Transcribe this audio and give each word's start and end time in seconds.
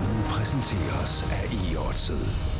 Programmet 0.00 0.24
præsenteres 0.24 1.22
af 1.22 1.44
E-Odset. 1.52 2.59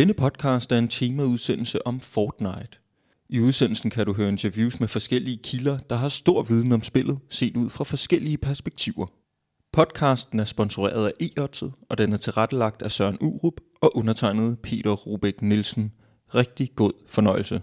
Denne 0.00 0.14
podcast 0.14 0.72
er 0.72 0.78
en 0.78 0.88
temaudsendelse 0.88 1.86
om 1.86 2.00
Fortnite. 2.00 2.78
I 3.28 3.40
udsendelsen 3.40 3.90
kan 3.90 4.06
du 4.06 4.12
høre 4.12 4.28
interviews 4.28 4.80
med 4.80 4.88
forskellige 4.88 5.40
kilder, 5.44 5.78
der 5.78 5.96
har 5.96 6.08
stor 6.08 6.42
viden 6.42 6.72
om 6.72 6.82
spillet, 6.82 7.18
set 7.30 7.56
ud 7.56 7.70
fra 7.70 7.84
forskellige 7.84 8.38
perspektiver. 8.38 9.06
Podcasten 9.72 10.40
er 10.40 10.44
sponsoreret 10.44 11.06
af 11.06 11.12
e 11.20 11.28
og 11.88 11.98
den 11.98 12.12
er 12.12 12.16
tilrettelagt 12.16 12.82
af 12.82 12.90
Søren 12.90 13.18
Urup 13.20 13.54
og 13.80 13.96
undertegnet 13.96 14.58
Peter 14.58 14.92
Rubæk 14.92 15.42
Nielsen. 15.42 15.92
Rigtig 16.34 16.70
god 16.76 16.92
fornøjelse. 17.08 17.62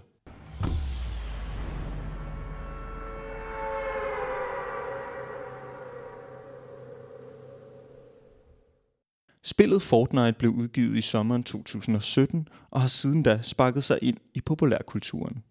Spillet 9.48 9.82
Fortnite 9.82 10.38
blev 10.38 10.50
udgivet 10.50 10.96
i 10.96 11.00
sommeren 11.00 11.44
2017 11.44 12.48
og 12.70 12.80
har 12.80 12.88
siden 12.88 13.22
da 13.22 13.38
sparket 13.42 13.84
sig 13.84 13.98
ind 14.02 14.16
i 14.34 14.40
populærkulturen. 14.40 15.42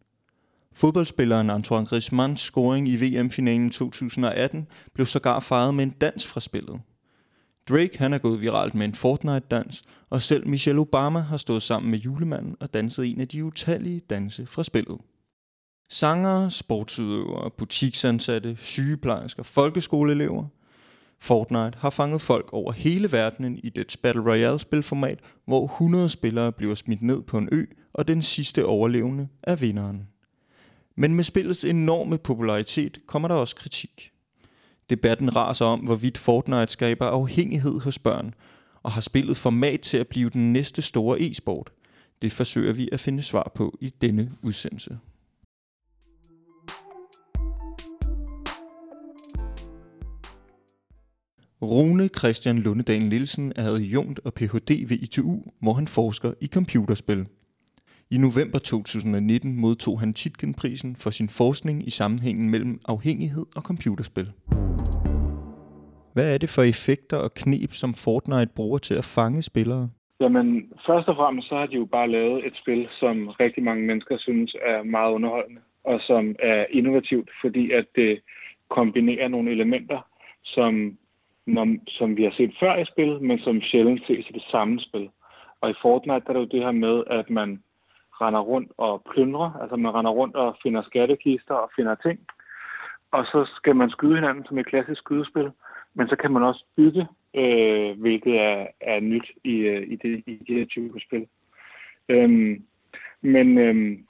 Fodboldspilleren 0.73 1.49
Antoine 1.49 1.85
Griezmanns 1.85 2.41
scoring 2.41 2.89
i 2.89 2.95
VM-finalen 2.95 3.69
2018 3.69 4.67
blev 4.93 5.05
sågar 5.05 5.39
fejret 5.39 5.75
med 5.75 5.83
en 5.83 5.89
dans 5.89 6.27
fra 6.27 6.39
spillet. 6.39 6.81
Drake 7.69 7.97
han 7.97 8.13
er 8.13 8.17
gået 8.17 8.41
viralt 8.41 8.75
med 8.75 8.85
en 8.85 8.95
Fortnite-dans, 8.95 9.83
og 10.09 10.21
selv 10.21 10.47
Michelle 10.47 10.81
Obama 10.81 11.19
har 11.19 11.37
stået 11.37 11.63
sammen 11.63 11.91
med 11.91 11.99
julemanden 11.99 12.55
og 12.59 12.73
danset 12.73 13.05
en 13.05 13.21
af 13.21 13.27
de 13.27 13.45
utallige 13.45 13.99
danse 13.99 14.45
fra 14.45 14.63
spillet. 14.63 14.97
Sangere, 15.89 16.51
sportsudøvere, 16.51 17.51
butiksansatte, 17.57 18.57
sygeplejersker, 18.59 19.43
folkeskoleelever 19.43 20.45
Fortnite 21.19 21.77
har 21.77 21.89
fanget 21.89 22.21
folk 22.21 22.49
over 22.53 22.71
hele 22.71 23.11
verdenen 23.11 23.59
i 23.63 23.69
dets 23.69 23.97
Battle 23.97 24.31
Royale-spilformat, 24.31 25.19
hvor 25.45 25.65
100 25.65 26.09
spillere 26.09 26.51
bliver 26.51 26.75
smidt 26.75 27.01
ned 27.01 27.21
på 27.21 27.37
en 27.37 27.49
ø, 27.51 27.65
og 27.93 28.07
den 28.07 28.21
sidste 28.21 28.65
overlevende 28.65 29.27
er 29.43 29.55
vinderen. 29.55 30.07
Men 30.95 31.13
med 31.13 31.23
spillets 31.23 31.65
enorme 31.65 32.17
popularitet 32.17 32.99
kommer 33.07 33.27
der 33.27 33.35
også 33.35 33.55
kritik. 33.55 34.11
Debatten 34.89 35.35
raser 35.35 35.65
om, 35.65 35.79
hvorvidt 35.79 36.17
Fortnite 36.17 36.71
skaber 36.71 37.05
afhængighed 37.05 37.79
hos 37.79 37.99
børn, 37.99 38.33
og 38.83 38.91
har 38.91 39.01
spillet 39.01 39.37
format 39.37 39.81
til 39.81 39.97
at 39.97 40.07
blive 40.07 40.29
den 40.29 40.53
næste 40.53 40.81
store 40.81 41.21
e-sport. 41.21 41.71
Det 42.21 42.33
forsøger 42.33 42.73
vi 42.73 42.89
at 42.91 42.99
finde 42.99 43.23
svar 43.23 43.51
på 43.55 43.77
i 43.81 43.89
denne 44.01 44.31
udsendelse. 44.41 44.97
Rune 51.61 52.07
Christian 52.07 52.57
Lundedal 52.59 53.03
Nielsen 53.09 53.53
er 53.55 53.63
adjunkt 53.63 54.19
og 54.25 54.33
Ph.D. 54.33 54.71
ved 54.89 54.97
ITU, 55.05 55.33
hvor 55.61 55.73
han 55.73 55.87
forsker 55.87 56.31
i 56.41 56.47
computerspil. 56.47 57.27
I 58.11 58.17
november 58.17 58.59
2019 58.59 59.61
modtog 59.61 59.99
han 59.99 60.13
Titkenprisen 60.13 60.95
for 60.95 61.09
sin 61.09 61.29
forskning 61.29 61.87
i 61.87 61.89
sammenhængen 61.89 62.49
mellem 62.49 62.79
afhængighed 62.85 63.45
og 63.55 63.61
computerspil. 63.61 64.27
Hvad 66.13 66.33
er 66.33 66.37
det 66.37 66.49
for 66.49 66.63
effekter 66.73 67.17
og 67.17 67.31
knep, 67.33 67.71
som 67.71 67.93
Fortnite 67.93 68.51
bruger 68.55 68.77
til 68.77 68.95
at 69.01 69.09
fange 69.15 69.41
spillere? 69.41 69.89
Jamen, 70.19 70.71
først 70.87 71.07
og 71.07 71.15
fremmest 71.15 71.47
så 71.47 71.55
har 71.55 71.65
de 71.65 71.75
jo 71.75 71.85
bare 71.85 72.11
lavet 72.11 72.45
et 72.47 72.55
spil, 72.61 72.87
som 72.99 73.27
rigtig 73.27 73.63
mange 73.63 73.83
mennesker 73.85 74.17
synes 74.17 74.55
er 74.71 74.83
meget 74.83 75.11
underholdende, 75.13 75.61
og 75.83 75.99
som 76.07 76.35
er 76.39 76.65
innovativt, 76.71 77.29
fordi 77.41 77.71
at 77.71 77.85
det 77.95 78.19
kombinerer 78.69 79.27
nogle 79.27 79.51
elementer, 79.51 79.99
som 80.43 80.97
når, 81.47 81.67
som 81.87 82.17
vi 82.17 82.23
har 82.23 82.31
set 82.31 82.53
før 82.59 82.75
i 82.75 82.85
spil, 82.85 83.21
men 83.21 83.39
som 83.39 83.61
sjældent 83.61 84.01
ses 84.05 84.29
i 84.29 84.33
det 84.33 84.43
samme 84.51 84.79
spil. 84.79 85.09
Og 85.61 85.69
i 85.69 85.79
Fortnite 85.81 86.25
der 86.25 86.29
er 86.29 86.33
det 86.33 86.39
jo 86.39 86.57
det 86.57 86.65
her 86.65 86.71
med, 86.71 87.03
at 87.07 87.29
man 87.29 87.63
render 88.21 88.39
rundt 88.39 88.71
og 88.77 89.03
plyndrer, 89.11 89.51
altså 89.61 89.75
man 89.75 89.93
render 89.93 90.11
rundt 90.11 90.35
og 90.35 90.57
finder 90.63 90.81
skattekister 90.81 91.53
og 91.53 91.69
finder 91.75 91.95
ting. 91.95 92.19
Og 93.11 93.25
så 93.25 93.49
skal 93.55 93.75
man 93.75 93.89
skyde 93.89 94.15
hinanden 94.15 94.45
som 94.45 94.57
et 94.57 94.65
klassisk 94.65 95.01
skydespil, 95.01 95.51
men 95.93 96.07
så 96.07 96.15
kan 96.15 96.31
man 96.31 96.43
også 96.43 96.65
bygge, 96.75 97.07
øh, 97.35 97.99
hvilket 97.99 98.39
er, 98.39 98.67
er 98.81 98.99
nyt 98.99 99.31
i, 99.43 99.55
øh, 99.55 99.87
i, 99.87 99.95
det, 99.95 100.23
i 100.25 100.43
det 100.47 100.55
her 100.55 100.65
type 100.65 100.99
spil. 100.99 101.27
Øhm, 102.09 102.63
men 103.21 103.57
øhm, 103.57 104.05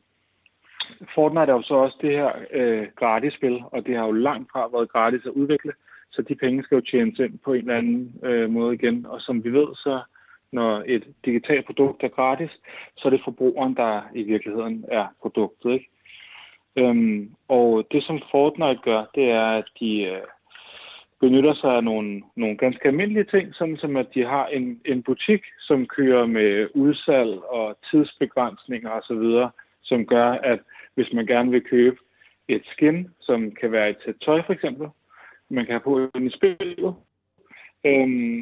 Fortnite 1.15 1.51
er 1.51 1.55
jo 1.55 1.61
så 1.61 1.73
også 1.73 1.97
det 2.01 2.11
her 2.11 2.31
øh, 2.51 2.87
gratis 2.95 3.33
spil, 3.33 3.63
og 3.71 3.85
det 3.85 3.95
har 3.95 4.05
jo 4.05 4.11
langt 4.11 4.51
fra 4.51 4.67
været 4.67 4.91
gratis 4.91 5.25
at 5.25 5.31
udvikle. 5.31 5.73
Så 6.11 6.21
de 6.21 6.35
penge 6.35 6.63
skal 6.63 6.75
jo 6.75 6.81
tjenes 6.81 7.19
ind 7.19 7.39
på 7.39 7.53
en 7.53 7.59
eller 7.59 7.77
anden 7.77 8.15
øh, 8.23 8.49
måde 8.49 8.75
igen. 8.75 9.05
Og 9.05 9.21
som 9.21 9.43
vi 9.43 9.49
ved, 9.49 9.67
så 9.75 9.99
når 10.51 10.83
et 10.85 11.03
digitalt 11.25 11.65
produkt 11.65 12.03
er 12.03 12.07
gratis, 12.07 12.51
så 12.97 13.07
er 13.07 13.09
det 13.09 13.21
forbrugeren, 13.23 13.75
der 13.75 14.01
i 14.15 14.23
virkeligheden 14.23 14.85
er 14.87 15.07
produktet. 15.21 15.73
Ikke? 15.73 15.89
Øhm, 16.75 17.31
og 17.47 17.87
det, 17.91 18.03
som 18.03 18.21
Fortnite 18.31 18.81
gør, 18.83 19.05
det 19.15 19.31
er, 19.31 19.47
at 19.47 19.65
de 19.79 20.01
øh, 20.01 20.21
benytter 21.19 21.53
sig 21.53 21.71
af 21.75 21.83
nogle, 21.83 22.23
nogle 22.35 22.57
ganske 22.57 22.87
almindelige 22.87 23.23
ting, 23.23 23.55
sådan 23.55 23.77
som 23.77 23.95
at 23.95 24.07
de 24.13 24.25
har 24.25 24.47
en, 24.47 24.81
en 24.85 25.03
butik, 25.03 25.41
som 25.59 25.87
kører 25.87 26.25
med 26.25 26.67
udsalg 26.73 27.39
og 27.39 27.77
tidsbegrænsninger 27.91 28.89
osv., 28.89 29.49
som 29.83 30.05
gør, 30.05 30.29
at 30.31 30.59
hvis 30.95 31.13
man 31.13 31.25
gerne 31.25 31.51
vil 31.51 31.61
købe 31.61 31.97
et 32.47 32.61
skin, 32.71 33.09
som 33.19 33.51
kan 33.51 33.71
være 33.71 33.89
et 33.89 33.97
sæt 34.05 34.15
tøj 34.25 34.41
for 34.45 34.53
eksempel, 34.53 34.87
man 35.49 35.65
kan 35.65 35.73
have 35.73 35.79
på 35.79 36.19
i 36.19 36.29
spillet. 36.29 36.95
Øhm, 37.85 38.39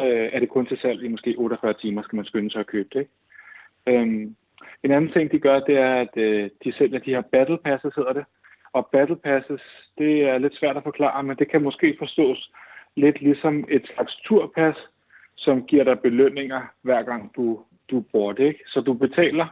øh, 0.00 0.28
er 0.32 0.40
det 0.40 0.48
kun 0.48 0.66
til 0.66 0.78
salg 0.78 1.02
i 1.02 1.08
måske 1.08 1.34
48 1.38 1.74
timer, 1.74 2.02
skal 2.02 2.16
man 2.16 2.24
skynde 2.24 2.50
sig 2.50 2.60
at 2.60 2.66
købe 2.66 2.88
det. 2.92 3.00
Ikke? 3.00 4.00
Øhm, 4.00 4.36
en 4.82 4.90
anden 4.90 5.12
ting, 5.12 5.32
de 5.32 5.38
gør, 5.38 5.60
det 5.60 5.76
er, 5.76 5.94
at 5.94 6.16
øh, 6.16 6.50
de 6.64 6.72
sælger 6.72 6.98
de 6.98 7.10
her 7.10 7.20
battle 7.20 7.58
passes, 7.58 7.94
hedder 7.94 8.12
det. 8.12 8.24
Og 8.72 8.88
battle 8.92 9.16
passes, 9.16 9.62
det 9.98 10.22
er 10.22 10.38
lidt 10.38 10.56
svært 10.56 10.76
at 10.76 10.82
forklare, 10.82 11.22
men 11.22 11.36
det 11.36 11.50
kan 11.50 11.62
måske 11.62 11.96
forstås 11.98 12.50
lidt 12.96 13.20
ligesom 13.20 13.64
et 13.68 13.90
slags 13.94 14.16
turpas, 14.16 14.76
som 15.36 15.66
giver 15.66 15.84
dig 15.84 16.00
belønninger, 16.00 16.60
hver 16.82 17.02
gang 17.02 17.36
du, 17.36 17.60
du 17.90 18.00
bruger 18.00 18.32
det. 18.32 18.44
Ikke? 18.44 18.60
Så 18.66 18.80
du 18.80 18.92
betaler 18.94 19.46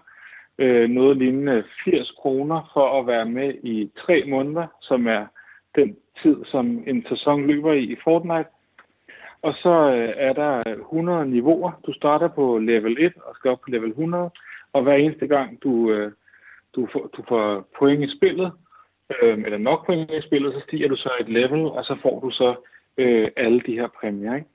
øh, 0.58 0.90
noget 0.90 1.16
lignende 1.16 1.64
80 1.84 2.10
kroner 2.10 2.70
for 2.74 3.00
at 3.00 3.06
være 3.06 3.26
med 3.26 3.54
i 3.62 3.90
tre 4.06 4.24
måneder, 4.26 4.66
som 4.80 5.06
er 5.06 5.26
den 5.76 5.96
tid, 6.22 6.36
som 6.44 6.84
en 6.86 7.06
sæson 7.08 7.46
løber 7.46 7.72
i 7.72 7.82
i 7.84 7.96
Fortnite. 8.04 8.48
Og 9.42 9.54
så 9.54 9.90
øh, 9.90 10.12
er 10.16 10.32
der 10.32 10.62
100 10.80 11.26
niveauer. 11.26 11.72
Du 11.86 11.92
starter 11.92 12.28
på 12.28 12.58
level 12.58 12.96
1 13.00 13.12
og 13.16 13.34
skal 13.34 13.50
op 13.50 13.60
på 13.60 13.70
level 13.70 13.90
100. 13.90 14.30
Og 14.72 14.82
hver 14.82 14.94
eneste 14.94 15.26
gang, 15.26 15.62
du, 15.62 15.90
øh, 15.90 16.12
du, 16.74 16.88
får, 16.92 17.10
du 17.16 17.22
får 17.28 17.68
point 17.78 18.04
i 18.04 18.16
spillet, 18.16 18.52
øh, 19.22 19.38
eller 19.44 19.58
nok 19.58 19.86
point 19.86 20.10
i 20.10 20.22
spillet, 20.22 20.54
så 20.54 20.60
stiger 20.60 20.88
du 20.88 20.96
så 20.96 21.10
et 21.20 21.28
level, 21.28 21.60
og 21.60 21.84
så 21.84 21.96
får 22.02 22.20
du 22.20 22.30
så 22.30 22.54
øh, 22.96 23.28
alle 23.36 23.60
de 23.60 23.74
her 23.74 23.88
præmier. 24.00 24.34
Ikke? 24.34 24.48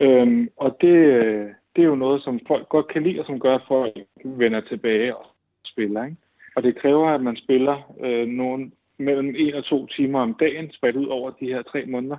Øhm, 0.00 0.48
og 0.56 0.76
det, 0.80 0.96
øh, 0.96 1.48
det 1.76 1.82
er 1.82 1.88
jo 1.88 1.94
noget, 1.94 2.22
som 2.22 2.40
folk 2.46 2.68
godt 2.68 2.88
kan 2.88 3.02
lide, 3.02 3.20
og 3.20 3.26
som 3.26 3.40
gør, 3.40 3.54
at 3.54 3.68
folk 3.68 3.92
vender 4.24 4.60
tilbage 4.60 5.16
og 5.16 5.26
spiller. 5.64 6.04
Ikke? 6.04 6.16
Og 6.56 6.62
det 6.62 6.76
kræver, 6.76 7.08
at 7.10 7.20
man 7.20 7.36
spiller 7.36 7.94
øh, 8.00 8.26
nogle, 8.28 8.70
mellem 8.98 9.34
en 9.38 9.54
og 9.54 9.64
to 9.64 9.86
timer 9.86 10.20
om 10.20 10.34
dagen, 10.34 10.72
spredt 10.72 10.96
ud 10.96 11.06
over 11.06 11.30
de 11.30 11.46
her 11.46 11.62
tre 11.62 11.86
måneder. 11.86 12.16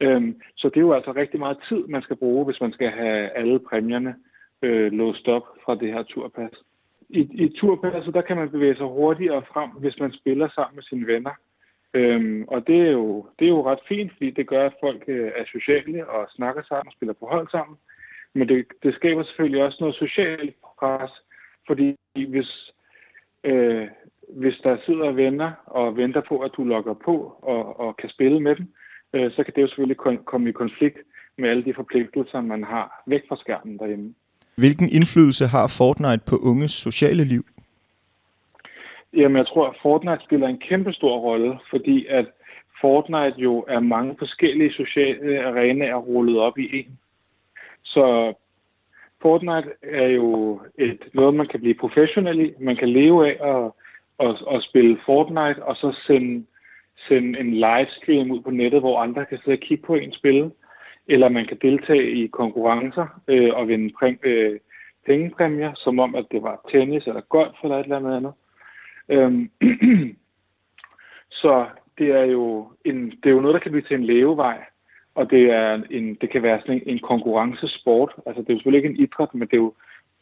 Øhm, 0.00 0.40
så 0.56 0.68
det 0.68 0.76
er 0.76 0.80
jo 0.80 0.92
altså 0.92 1.12
rigtig 1.12 1.40
meget 1.40 1.58
tid, 1.68 1.86
man 1.88 2.02
skal 2.02 2.16
bruge, 2.16 2.44
hvis 2.44 2.60
man 2.60 2.72
skal 2.72 2.90
have 2.90 3.30
alle 3.30 3.58
præmierne 3.58 4.14
øh, 4.62 4.92
låst 4.92 5.28
op 5.28 5.46
fra 5.64 5.74
det 5.74 5.92
her 5.92 6.02
turpas. 6.02 6.52
I, 7.08 7.20
i 7.44 7.48
turpasset, 7.48 8.14
der 8.14 8.20
kan 8.20 8.36
man 8.36 8.50
bevæge 8.50 8.76
sig 8.76 8.86
hurtigere 8.86 9.42
frem, 9.52 9.70
hvis 9.70 9.98
man 10.00 10.12
spiller 10.12 10.48
sammen 10.54 10.74
med 10.74 10.82
sine 10.82 11.06
venner. 11.06 11.34
Øhm, 11.94 12.44
og 12.48 12.66
det 12.66 12.80
er, 12.80 12.90
jo, 12.90 13.26
det 13.38 13.44
er 13.44 13.48
jo 13.48 13.70
ret 13.70 13.78
fint, 13.88 14.12
fordi 14.12 14.30
det 14.30 14.46
gør, 14.46 14.66
at 14.66 14.76
folk 14.80 15.04
øh, 15.06 15.30
er 15.36 15.44
sociale 15.46 16.06
og 16.06 16.26
snakker 16.30 16.62
sammen 16.62 16.86
og 16.86 16.92
spiller 16.92 17.12
på 17.12 17.26
hold 17.26 17.48
sammen. 17.50 17.76
Men 18.34 18.48
det, 18.48 18.66
det 18.82 18.94
skaber 18.94 19.22
selvfølgelig 19.22 19.62
også 19.62 19.76
noget 19.80 19.94
socialt 19.94 20.54
pres, 20.78 21.10
fordi 21.66 21.96
hvis 22.14 22.72
øh, 23.44 23.88
hvis 24.28 24.54
der 24.62 24.76
sidder 24.86 25.10
venner 25.10 25.52
og 25.66 25.96
venter 25.96 26.20
på, 26.28 26.38
at 26.38 26.50
du 26.56 26.64
logger 26.64 26.94
på 26.94 27.38
og, 27.42 27.80
og 27.80 27.96
kan 27.96 28.10
spille 28.10 28.40
med 28.40 28.56
dem, 28.56 28.66
øh, 29.12 29.32
så 29.32 29.44
kan 29.44 29.52
det 29.56 29.62
jo 29.62 29.68
selvfølgelig 29.68 30.24
komme 30.24 30.48
i 30.48 30.52
konflikt 30.52 30.98
med 31.38 31.48
alle 31.50 31.64
de 31.64 31.74
forpligtelser, 31.74 32.40
man 32.40 32.64
har 32.64 33.02
væk 33.06 33.22
fra 33.28 33.36
skærmen 33.36 33.78
derhjemme. 33.78 34.14
Hvilken 34.56 34.88
indflydelse 34.88 35.46
har 35.46 35.74
Fortnite 35.78 36.24
på 36.30 36.36
unges 36.36 36.70
sociale 36.70 37.24
liv? 37.24 37.44
Jamen, 39.12 39.36
jeg 39.36 39.46
tror, 39.46 39.66
at 39.68 39.76
Fortnite 39.82 40.24
spiller 40.24 40.48
en 40.48 40.58
kæmpe 40.58 40.92
stor 40.92 41.18
rolle, 41.18 41.58
fordi 41.70 42.06
at 42.06 42.26
Fortnite 42.80 43.34
jo 43.38 43.64
er 43.68 43.80
mange 43.80 44.16
forskellige 44.18 44.72
sociale 44.72 45.46
arenaer 45.46 45.96
rullet 45.96 46.38
op 46.38 46.58
i 46.58 46.78
en. 46.78 46.98
Så 47.82 48.34
Fortnite 49.22 49.70
er 49.82 50.06
jo 50.06 50.60
et, 50.78 50.98
noget, 51.14 51.34
man 51.34 51.46
kan 51.46 51.60
blive 51.60 51.74
professionel 51.74 52.40
i. 52.40 52.52
Man 52.60 52.76
kan 52.76 52.88
leve 52.88 53.28
af 53.28 53.56
at, 53.56 53.72
og, 54.18 54.38
og 54.46 54.62
spille 54.62 54.98
Fortnite, 55.06 55.62
og 55.62 55.76
så 55.76 55.96
sende, 56.06 56.46
sende 57.08 57.40
en 57.40 57.50
livestream 57.54 58.30
ud 58.30 58.40
på 58.40 58.50
nettet, 58.50 58.80
hvor 58.80 59.00
andre 59.00 59.26
kan 59.26 59.38
sidde 59.38 59.56
og 59.56 59.60
kigge 59.60 59.86
på 59.86 59.94
en 59.94 60.12
spille. 60.12 60.50
Eller 61.08 61.28
man 61.28 61.46
kan 61.46 61.58
deltage 61.62 62.10
i 62.10 62.26
konkurrencer 62.26 63.20
øh, 63.28 63.54
og 63.54 63.68
vinde 63.68 63.92
præm, 63.98 64.18
øh, 64.22 64.58
pengepræmier, 65.06 65.72
som 65.74 65.98
om, 65.98 66.14
at 66.14 66.26
det 66.30 66.42
var 66.42 66.60
tennis 66.70 67.06
eller 67.06 67.20
golf 67.20 67.56
eller 67.62 67.76
et 67.76 67.84
eller 67.84 68.16
andet. 68.16 68.32
Øhm, 69.08 69.50
så 71.40 71.66
det 71.98 72.10
er, 72.10 72.24
jo 72.24 72.68
en, 72.84 73.10
det 73.10 73.26
er 73.26 73.34
jo 73.34 73.40
noget, 73.40 73.54
der 73.54 73.60
kan 73.60 73.72
blive 73.72 73.84
til 73.84 73.96
en 73.96 74.04
levevej, 74.04 74.64
og 75.14 75.30
det, 75.30 75.50
er 75.50 75.82
en, 75.90 76.14
det 76.14 76.30
kan 76.30 76.42
være 76.42 76.60
sådan 76.60 76.74
en, 76.74 76.82
en 76.86 76.98
konkurrencesport. 76.98 78.12
Altså, 78.26 78.42
det 78.42 78.50
er 78.50 78.54
jo 78.54 78.58
selvfølgelig 78.58 78.84
ikke 78.84 78.98
en 78.98 79.04
idræt, 79.04 79.34
men 79.34 79.48
det 79.48 79.52
er 79.52 79.64
jo 79.66 79.74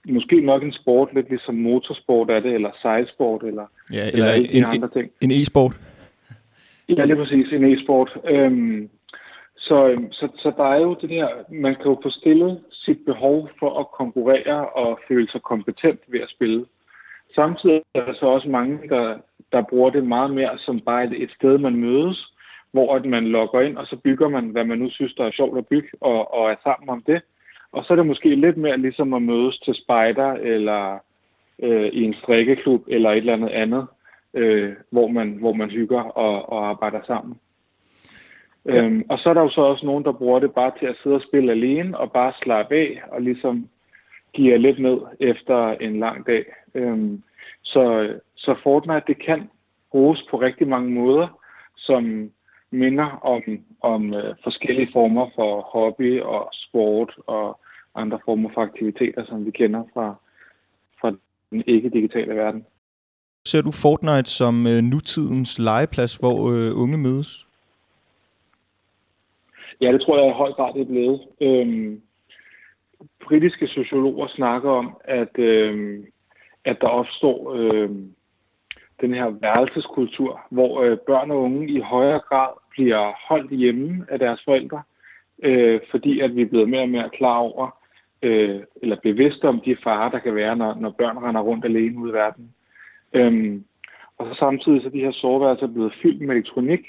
måske 0.09 0.41
nok 0.41 0.63
en 0.63 0.73
sport, 0.73 1.15
lidt 1.15 1.29
ligesom 1.29 1.55
motorsport 1.55 2.31
er 2.31 2.41
det, 2.41 2.55
eller 2.55 2.71
sejlsport, 2.83 3.43
eller, 3.43 3.67
ja, 3.93 4.11
eller, 4.13 4.33
eller 4.33 4.49
en, 4.51 4.65
andre 4.65 4.89
ting. 4.89 5.11
En 5.21 5.31
e-sport? 5.31 5.73
Ja, 6.89 7.05
lige 7.05 7.17
præcis, 7.17 7.53
en 7.53 7.65
e-sport. 7.65 8.19
Øhm, 8.29 8.89
så, 9.57 9.89
øhm, 9.89 10.13
så, 10.13 10.29
så 10.37 10.53
der 10.57 10.65
er 10.65 10.81
jo 10.81 10.97
det 11.01 11.11
der, 11.11 11.29
man 11.49 11.75
kan 11.75 11.85
jo 11.85 12.01
få 12.03 12.11
stillet 12.11 12.61
sit 12.73 12.99
behov 13.07 13.51
for 13.59 13.81
at 13.81 13.91
konkurrere 13.91 14.69
og 14.69 14.99
føle 15.09 15.29
sig 15.31 15.43
kompetent 15.43 16.01
ved 16.09 16.21
at 16.21 16.31
spille. 16.31 16.67
Samtidig 17.35 17.83
er 17.95 18.05
der 18.05 18.15
så 18.15 18.27
også 18.27 18.49
mange, 18.49 18.89
der, 18.89 19.17
der 19.53 19.63
bruger 19.71 19.91
det 19.91 20.05
meget 20.07 20.31
mere 20.31 20.59
som 20.59 20.81
bare 20.81 21.05
et, 21.05 21.23
et 21.23 21.31
sted, 21.39 21.59
man 21.59 21.77
mødes, 21.77 22.35
hvor 22.73 22.97
at 22.97 23.05
man 23.05 23.27
logger 23.27 23.61
ind, 23.61 23.77
og 23.77 23.87
så 23.87 23.97
bygger 23.97 24.29
man, 24.29 24.45
hvad 24.49 24.65
man 24.65 24.79
nu 24.79 24.91
synes, 24.91 25.15
der 25.15 25.25
er 25.25 25.31
sjovt 25.31 25.59
at 25.59 25.67
bygge, 25.67 25.89
og, 26.01 26.35
og 26.35 26.51
er 26.51 26.57
sammen 26.63 26.89
om 26.89 27.03
det. 27.07 27.23
Og 27.75 27.85
så 27.85 27.93
er 27.93 27.97
det 27.97 28.07
måske 28.07 28.35
lidt 28.35 28.57
mere 28.57 28.79
ligesom 28.79 29.15
at 29.15 29.23
mødes 29.23 29.59
til 29.59 29.75
spejder, 29.75 30.33
eller 30.33 30.99
øh, 31.63 31.87
i 31.87 32.03
en 32.03 32.15
strikkeklub, 32.15 32.85
eller 32.89 33.11
et 33.11 33.17
eller 33.17 33.33
andet 33.33 33.49
andet, 33.49 33.87
øh, 34.35 34.73
hvor, 34.91 35.09
man, 35.09 35.29
hvor 35.29 35.53
man 35.53 35.71
hygger 35.71 36.01
og, 36.01 36.53
og 36.53 36.69
arbejder 36.69 37.01
sammen. 37.07 37.39
Ja. 38.67 38.87
Øhm, 38.87 39.05
og 39.09 39.19
så 39.19 39.29
er 39.31 39.35
der 39.35 39.41
jo 39.41 39.51
så 39.51 39.61
også 39.61 39.87
nogen, 39.87 40.05
der 40.05 40.13
bruger 40.13 40.39
det 40.39 40.55
bare 40.55 40.73
til 40.79 40.87
at 40.87 40.97
sidde 41.03 41.17
og 41.17 41.23
spille 41.29 41.53
alene, 41.53 41.99
og 41.99 42.13
bare 42.13 42.33
slappe 42.43 42.75
af, 42.75 43.03
og 43.09 43.23
ligesom 43.23 43.69
give 44.33 44.59
lidt 44.59 44.79
ned 44.79 44.99
efter 45.21 45.71
en 45.71 46.01
lang 46.01 46.27
dag. 46.27 46.45
Øhm, 46.75 47.23
så, 47.63 48.15
så 48.35 48.55
Fortnite, 48.63 49.03
det 49.07 49.19
kan 49.19 49.51
bruges 49.91 50.27
på 50.31 50.37
rigtig 50.37 50.69
mange 50.69 50.91
måder, 50.91 51.41
som 51.77 52.31
minder 52.71 53.19
om, 53.23 53.43
om 53.81 54.15
øh, 54.15 54.35
forskellige 54.43 54.89
former 54.93 55.31
for 55.35 55.61
hobby 55.61 56.21
og 56.21 56.49
sport 56.53 57.15
og 57.27 57.61
andre 57.95 58.19
former 58.25 58.51
for 58.55 58.61
aktiviteter, 58.61 59.25
som 59.25 59.47
vi 59.47 59.51
kender 59.51 59.85
fra, 59.95 60.15
fra 61.01 61.13
den 61.51 61.63
ikke-digitale 61.67 62.35
verden. 62.35 62.67
Ser 63.45 63.63
du 63.63 63.73
Fortnite 63.73 64.31
som 64.31 64.67
øh, 64.67 64.83
nutidens 64.83 65.59
legeplads, 65.59 66.17
hvor 66.17 66.39
øh, 66.53 66.83
unge 66.83 66.99
mødes? 66.99 67.47
Ja, 69.81 69.93
det 69.93 70.01
tror 70.01 70.19
jeg 70.19 70.29
i 70.29 70.39
høj 70.39 70.53
grad 70.53 70.75
det 70.75 70.81
er 70.81 70.87
blevet. 70.87 71.21
Øhm, 71.41 72.03
britiske 73.25 73.67
sociologer 73.69 74.29
snakker 74.29 74.71
om, 74.71 74.97
at, 75.05 75.39
øhm, 75.39 76.07
at 76.65 76.77
der 76.81 76.89
opstår 76.89 77.55
øhm, 77.55 78.15
den 79.01 79.15
her 79.15 79.31
værelseskultur, 79.31 80.41
hvor 80.51 80.83
øh, 80.83 80.99
børn 81.07 81.31
og 81.31 81.43
unge 81.43 81.69
i 81.69 81.81
højere 81.81 82.21
grad 82.21 82.53
bliver 82.71 83.13
holdt 83.29 83.51
hjemme 83.51 84.07
af 84.09 84.19
deres 84.19 84.41
forældre, 84.45 84.83
øh, 85.43 85.81
fordi 85.91 86.21
at 86.21 86.37
vi 86.37 86.43
er 86.43 86.47
blevet 86.47 86.69
mere 86.69 86.83
og 86.83 86.89
mere 86.89 87.11
klar 87.11 87.37
over, 87.37 87.84
øh, 88.25 88.61
eller 88.83 88.97
bevidste 89.03 89.45
om 89.49 89.61
de 89.61 89.77
farer, 89.85 90.11
der 90.11 90.19
kan 90.19 90.35
være, 90.35 90.57
når, 90.57 90.75
når 90.75 90.91
børn 90.91 91.19
render 91.19 91.41
rundt 91.41 91.65
alene 91.65 91.99
ud 91.99 92.11
i 92.11 92.13
verden. 92.13 92.55
Øhm, 93.13 93.65
og 94.19 94.27
så 94.27 94.35
samtidig 94.39 94.83
så 94.83 94.89
de 94.89 95.01
her 95.01 95.13
soveværelser 95.13 95.67
blevet 95.67 95.95
fyldt 96.03 96.21
med 96.21 96.35
elektronik. 96.35 96.81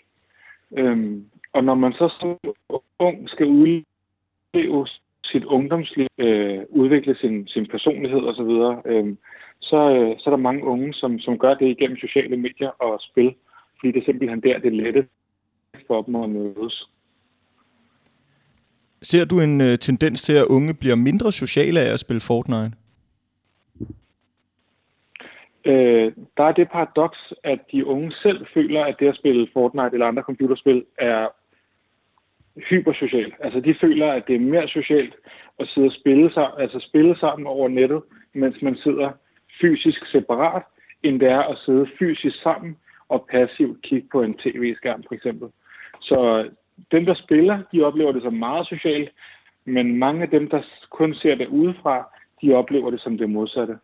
Øhm, 0.78 1.26
og 1.54 1.64
når 1.64 1.76
man 1.76 1.94
så 1.94 2.10
som 2.20 2.38
ung 3.00 3.30
skal 3.30 3.48
udleve 3.48 4.88
sit 5.24 5.46
ungdomsliv, 5.46 6.08
øh, 6.18 6.60
udvikle 6.70 7.16
sin, 7.16 7.48
sin 7.48 7.66
personlighed 7.68 8.20
osv., 8.20 8.82
øh, 8.92 9.16
så, 9.60 9.78
øh, 9.96 10.20
så 10.20 10.24
er 10.26 10.30
der 10.30 10.38
mange 10.38 10.64
unge, 10.64 10.94
som, 10.94 11.20
som 11.20 11.40
gør 11.40 11.54
det 11.54 11.68
igennem 11.68 11.98
sociale 11.98 12.38
medier 12.38 12.70
og 12.70 13.00
spil, 13.02 13.36
fordi 13.80 13.92
det 13.92 14.02
er 14.02 14.06
simpelthen 14.06 14.42
der, 14.42 14.60
det 14.60 14.68
er 14.68 14.84
lette 14.84 15.08
for 15.88 16.02
dem 16.02 16.16
at 16.16 16.30
mødes. 16.30 16.90
Ser 19.10 19.26
du 19.26 19.36
en 19.40 19.62
øh, 19.62 19.78
tendens 19.88 20.22
til, 20.22 20.36
at 20.36 20.46
unge 20.56 20.74
bliver 20.82 20.96
mindre 20.96 21.32
sociale 21.32 21.80
af 21.80 21.94
at 21.94 22.00
spille 22.00 22.22
Fortnite? 22.22 22.76
Øh, 25.66 26.12
der 26.38 26.44
er 26.44 26.52
det 26.52 26.70
paradoks, 26.72 27.34
at 27.44 27.60
de 27.72 27.86
unge 27.86 28.12
selv 28.12 28.46
føler, 28.54 28.82
at 28.86 28.96
det 29.00 29.08
at 29.08 29.16
spille 29.16 29.48
Fortnite 29.54 29.94
eller 29.94 30.06
andre 30.06 30.24
computerspil 30.24 30.84
er 30.98 31.28
hypersocialt. 32.70 33.34
Altså 33.40 33.60
de 33.60 33.76
føler, 33.82 34.12
at 34.12 34.24
det 34.28 34.36
er 34.36 34.40
mere 34.40 34.68
socialt 34.68 35.16
at 35.60 35.68
sidde 35.68 35.88
og 35.88 35.94
spille, 35.94 36.34
sammen, 36.34 36.62
altså 36.62 36.80
spille 36.90 37.16
sammen 37.20 37.48
over 37.48 37.68
nettet, 37.68 38.02
mens 38.34 38.62
man 38.62 38.76
sidder 38.76 39.10
fysisk 39.62 40.06
separat, 40.12 40.64
end 41.04 41.20
det 41.20 41.30
er 41.30 41.42
at 41.42 41.58
sidde 41.66 41.88
fysisk 42.00 42.42
sammen 42.44 42.78
og 43.10 43.28
passivt 43.32 43.82
kigge 43.82 44.08
på 44.12 44.22
en 44.22 44.34
tv-skærm 44.34 45.04
for 45.08 45.16
eksempel. 45.16 45.48
Så 46.02 46.50
dem, 46.92 47.06
der 47.06 47.14
spiller, 47.14 47.60
de 47.74 47.82
oplever 47.82 48.12
det 48.12 48.22
som 48.22 48.34
meget 48.34 48.68
socialt, 48.68 49.10
men 49.66 49.98
mange 49.98 50.22
af 50.22 50.30
dem, 50.30 50.50
der 50.50 50.62
kun 50.90 51.14
ser 51.14 51.36
det 51.36 51.48
udefra, 51.48 52.08
de 52.42 52.54
oplever 52.54 52.92
det 52.92 53.02
som 53.02 53.18
det 53.18 53.30
modsatte. 53.30 53.78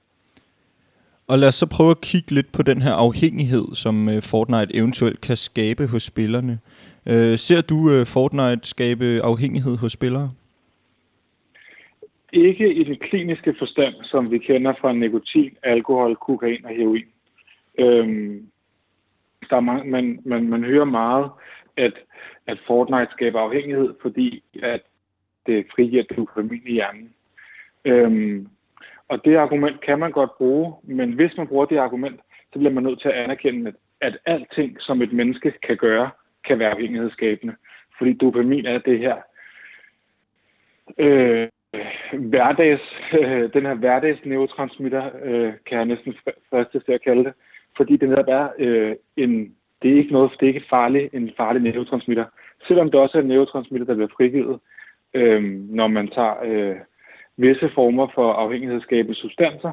Og 1.27 1.39
lad 1.39 1.47
os 1.47 1.55
så 1.55 1.67
prøve 1.77 1.91
at 1.91 2.01
kigge 2.01 2.31
lidt 2.31 2.51
på 2.51 2.61
den 2.63 2.81
her 2.81 2.93
afhængighed, 2.93 3.65
som 3.75 4.09
øh, 4.09 4.21
Fortnite 4.31 4.75
eventuelt 4.75 5.21
kan 5.21 5.37
skabe 5.37 5.87
hos 5.87 6.03
spillerne. 6.03 6.59
Øh, 7.05 7.37
ser 7.37 7.61
du 7.61 7.77
øh, 7.93 8.05
Fortnite 8.05 8.67
skabe 8.67 9.05
afhængighed 9.23 9.77
hos 9.77 9.91
spillere? 9.91 10.31
Ikke 12.33 12.73
i 12.73 12.83
den 12.83 12.95
kliniske 12.95 13.55
forstand, 13.59 13.93
som 14.03 14.31
vi 14.31 14.37
kender 14.37 14.73
fra 14.81 14.93
nikotin, 14.93 15.51
alkohol, 15.63 16.15
kokain 16.15 16.65
og 16.65 16.71
heroin. 16.71 17.05
Øhm, 17.79 18.47
der 19.49 19.55
er 19.55 19.59
mange, 19.59 19.91
man, 19.91 20.19
man, 20.25 20.49
man 20.49 20.63
hører 20.63 20.85
meget, 20.85 21.29
at, 21.77 21.93
at 22.47 22.57
Fortnite 22.67 23.11
skaber 23.11 23.39
afhængighed, 23.39 23.93
fordi 24.01 24.43
at 24.63 24.81
det 25.45 25.65
frigiver 25.75 26.03
dopamin 26.03 26.61
i 26.65 26.73
hjernen. 26.73 27.13
Øhm, 27.85 28.47
og 29.07 29.25
det 29.25 29.35
argument 29.35 29.81
kan 29.81 29.99
man 29.99 30.11
godt 30.11 30.37
bruge, 30.37 30.73
men 30.83 31.13
hvis 31.13 31.37
man 31.37 31.47
bruger 31.47 31.65
det 31.65 31.77
argument, 31.77 32.19
så 32.53 32.59
bliver 32.59 32.73
man 32.73 32.83
nødt 32.83 33.01
til 33.01 33.09
at 33.09 33.15
anerkende, 33.23 33.67
at, 33.67 33.75
at 34.01 34.17
alting, 34.25 34.77
som 34.79 35.01
et 35.01 35.13
menneske 35.13 35.53
kan 35.63 35.77
gøre, 35.77 36.09
kan 36.47 36.59
være 36.59 36.71
afhængighedsskabende. 36.71 37.55
Fordi 37.97 38.13
dopamin 38.13 38.65
er 38.65 38.77
det 38.77 38.99
her 38.99 39.15
øh, 40.97 41.47
hverdags, 42.13 42.81
øh, 43.19 43.53
den 43.53 43.65
her 43.65 43.73
hverdags 43.73 44.25
neurotransmitter, 44.25 45.09
øh, 45.23 45.53
kan 45.65 45.77
jeg 45.77 45.85
næsten 45.85 46.13
fristes 46.49 46.83
til 46.83 46.91
at 46.91 47.03
kalde 47.03 47.23
det, 47.23 47.33
fordi 47.77 47.97
det 47.97 48.09
netop 48.09 48.27
er 48.27 48.49
øh, 48.59 48.95
en, 49.17 49.55
det 49.81 49.91
er 49.91 49.97
ikke 49.97 50.13
noget, 50.13 50.31
det 50.39 50.43
er 50.43 50.53
ikke 50.53 50.69
farlig, 50.69 51.09
en 51.13 51.31
farlig 51.37 51.61
neurotransmitter. 51.61 52.25
Selvom 52.67 52.91
det 52.91 52.99
også 52.99 53.17
er 53.17 53.21
en 53.21 53.27
neurotransmitter, 53.27 53.87
der 53.87 53.95
bliver 53.95 54.15
frigivet, 54.17 54.59
øh, 55.13 55.43
når 55.69 55.87
man 55.87 56.07
tager 56.07 56.35
øh, 56.43 56.75
visse 57.37 57.69
former 57.69 58.07
for 58.15 58.33
afhængighedsskabende 58.33 59.15
substanser, 59.15 59.71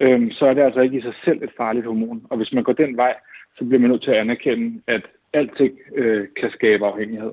øh, 0.00 0.32
så 0.32 0.46
er 0.46 0.54
det 0.54 0.62
altså 0.62 0.80
ikke 0.80 0.98
i 0.98 1.02
sig 1.02 1.14
selv 1.24 1.42
et 1.42 1.50
farligt 1.56 1.86
hormon. 1.86 2.26
Og 2.30 2.36
hvis 2.36 2.52
man 2.52 2.64
går 2.64 2.72
den 2.72 2.96
vej, 2.96 3.14
så 3.58 3.64
bliver 3.64 3.80
man 3.80 3.90
nødt 3.90 4.02
til 4.02 4.10
at 4.10 4.16
anerkende, 4.16 4.82
at 4.86 5.02
alting 5.32 5.78
øh, 5.94 6.28
kan 6.40 6.50
skabe 6.50 6.86
afhængighed. 6.86 7.32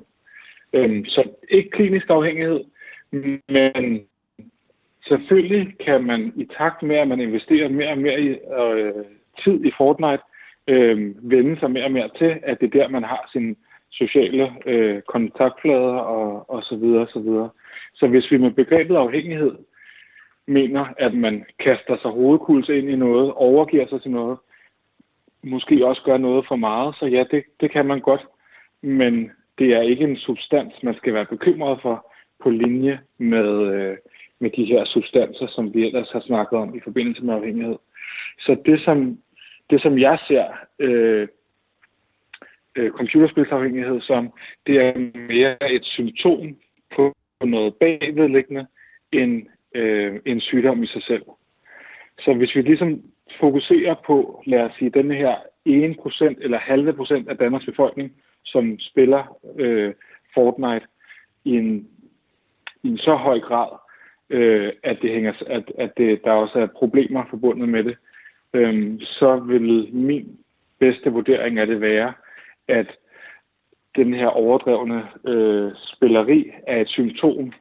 Øh, 0.72 1.04
så 1.06 1.28
ikke 1.48 1.70
klinisk 1.70 2.10
afhængighed, 2.10 2.60
men 3.48 4.06
selvfølgelig 5.08 5.74
kan 5.78 6.04
man 6.04 6.32
i 6.36 6.48
takt 6.58 6.82
med, 6.82 6.96
at 6.96 7.08
man 7.08 7.20
investerer 7.20 7.68
mere 7.68 7.90
og 7.90 7.98
mere 7.98 8.20
i 8.20 8.28
øh, 8.28 9.04
tid 9.44 9.64
i 9.64 9.72
Fortnite, 9.76 10.22
øh, 10.68 11.14
vende 11.30 11.60
sig 11.60 11.70
mere 11.70 11.84
og 11.84 11.92
mere 11.92 12.10
til, 12.18 12.38
at 12.42 12.60
det 12.60 12.66
er 12.66 12.78
der, 12.80 12.88
man 12.88 13.04
har 13.04 13.28
sine 13.32 13.54
sociale 13.90 14.52
øh, 14.66 15.02
kontaktflader 15.02 15.98
og, 16.16 16.50
og 16.50 16.62
så 16.62 16.76
videre, 16.76 17.02
og 17.02 17.08
så 17.12 17.20
videre. 17.20 17.50
Så 17.94 18.06
hvis 18.06 18.30
vi 18.30 18.36
med 18.36 18.50
begrebet 18.50 18.96
afhængighed 18.96 19.52
mener, 20.46 20.86
at 20.96 21.14
man 21.14 21.44
kaster 21.58 21.96
sig 22.02 22.10
hovedkuls 22.10 22.68
ind 22.68 22.90
i 22.90 22.96
noget, 22.96 23.32
overgiver 23.32 23.86
sig 23.86 24.02
til 24.02 24.10
noget, 24.10 24.38
måske 25.42 25.86
også 25.86 26.02
gør 26.02 26.16
noget 26.16 26.44
for 26.48 26.56
meget, 26.56 26.94
så 26.94 27.06
ja, 27.06 27.24
det, 27.30 27.44
det 27.60 27.70
kan 27.70 27.86
man 27.86 28.00
godt, 28.00 28.26
men 28.82 29.30
det 29.58 29.74
er 29.74 29.82
ikke 29.82 30.04
en 30.04 30.16
substans, 30.16 30.82
man 30.82 30.94
skal 30.94 31.14
være 31.14 31.26
bekymret 31.26 31.78
for 31.82 32.12
på 32.42 32.50
linje 32.50 33.00
med, 33.18 33.74
øh, 33.74 33.96
med 34.38 34.50
de 34.50 34.64
her 34.64 34.84
substanser, 34.84 35.46
som 35.46 35.74
vi 35.74 35.86
ellers 35.86 36.10
har 36.12 36.20
snakket 36.20 36.58
om 36.58 36.74
i 36.74 36.80
forbindelse 36.84 37.24
med 37.24 37.34
afhængighed. 37.34 37.76
Så 38.38 38.56
det, 38.66 38.80
som, 38.80 39.18
det, 39.70 39.82
som 39.82 39.98
jeg 39.98 40.18
ser 40.28 40.44
øh, 40.78 41.28
øh, 42.76 42.90
computerspilsafhængighed 42.90 44.00
som, 44.00 44.32
det 44.66 44.76
er 44.76 45.10
mere 45.28 45.72
et 45.72 45.84
symptom 45.84 46.56
på 46.96 47.14
noget 47.44 47.74
bagvedliggende 47.74 48.66
end 49.12 49.46
øh, 49.74 50.20
en 50.26 50.40
sygdom 50.40 50.82
i 50.82 50.86
sig 50.86 51.02
selv. 51.02 51.22
Så 52.18 52.34
hvis 52.34 52.56
vi 52.56 52.62
ligesom 52.62 53.02
fokuserer 53.40 53.94
på, 54.06 54.42
lad 54.46 54.60
os 54.60 54.72
sige, 54.78 54.90
den 54.90 55.10
her 55.10 55.36
1% 55.68 56.34
eller 56.40 56.58
halve 56.58 56.92
procent 56.92 57.28
af 57.28 57.36
Danmarks 57.36 57.64
befolkning, 57.64 58.12
som 58.44 58.78
spiller 58.78 59.38
øh, 59.58 59.94
Fortnite 60.34 60.86
i 61.44 61.50
en, 61.50 61.88
i 62.82 62.88
en 62.88 62.98
så 62.98 63.14
høj 63.16 63.40
grad, 63.40 63.78
øh, 64.30 64.72
at, 64.82 64.98
det 65.02 65.10
hænger, 65.10 65.32
at, 65.46 65.72
at 65.78 65.92
det, 65.96 66.24
der 66.24 66.32
også 66.32 66.58
er 66.58 66.66
problemer 66.66 67.24
forbundet 67.30 67.68
med 67.68 67.84
det, 67.84 67.96
øhm, 68.54 69.00
så 69.00 69.36
vil 69.36 69.94
min 69.94 70.38
bedste 70.78 71.10
vurdering 71.10 71.58
af 71.58 71.66
det 71.66 71.80
være, 71.80 72.12
at 72.68 72.86
den 73.96 74.14
her 74.14 74.26
overdrevne 74.26 75.08
øh, 75.26 75.72
spilleri 75.76 76.52
er 76.66 76.80
et 76.80 76.88
symptom 76.88 77.52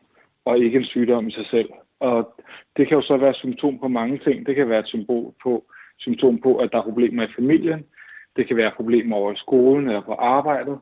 og 0.45 0.59
ikke 0.59 0.77
en 0.79 0.85
sygdom 0.85 1.27
i 1.27 1.31
sig 1.31 1.45
selv. 1.45 1.69
Og 1.99 2.41
det 2.77 2.87
kan 2.87 2.97
jo 2.97 3.01
så 3.01 3.17
være 3.17 3.29
et 3.29 3.35
symptom 3.35 3.79
på 3.79 3.87
mange 3.87 4.17
ting. 4.17 4.45
Det 4.45 4.55
kan 4.55 4.69
være 4.69 4.79
et 4.79 4.87
symbol 4.87 5.33
på, 5.43 5.65
symptom 5.97 6.41
på, 6.41 6.57
at 6.57 6.71
der 6.71 6.77
er 6.77 6.83
problemer 6.83 7.23
i 7.23 7.33
familien. 7.35 7.85
Det 8.35 8.47
kan 8.47 8.57
være 8.57 8.71
problemer 8.75 9.15
over 9.15 9.31
i 9.33 9.35
skolen 9.35 9.87
eller 9.87 10.01
på 10.01 10.13
arbejdet. 10.13 10.79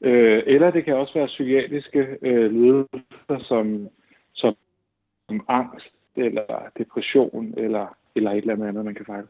Øh, 0.00 0.42
eller 0.46 0.70
det 0.70 0.84
kan 0.84 0.96
også 0.96 1.14
være 1.14 1.26
psykiatriske 1.26 2.06
øh, 2.22 2.52
lidelser 2.52 3.38
som, 3.40 3.88
som, 4.34 4.54
som 5.28 5.44
angst 5.48 5.94
eller 6.16 6.70
depression 6.78 7.54
eller, 7.56 7.96
eller 8.16 8.30
et 8.30 8.38
eller 8.38 8.66
andet, 8.66 8.84
man 8.84 8.94
kan 8.94 9.06
fejle. 9.06 9.26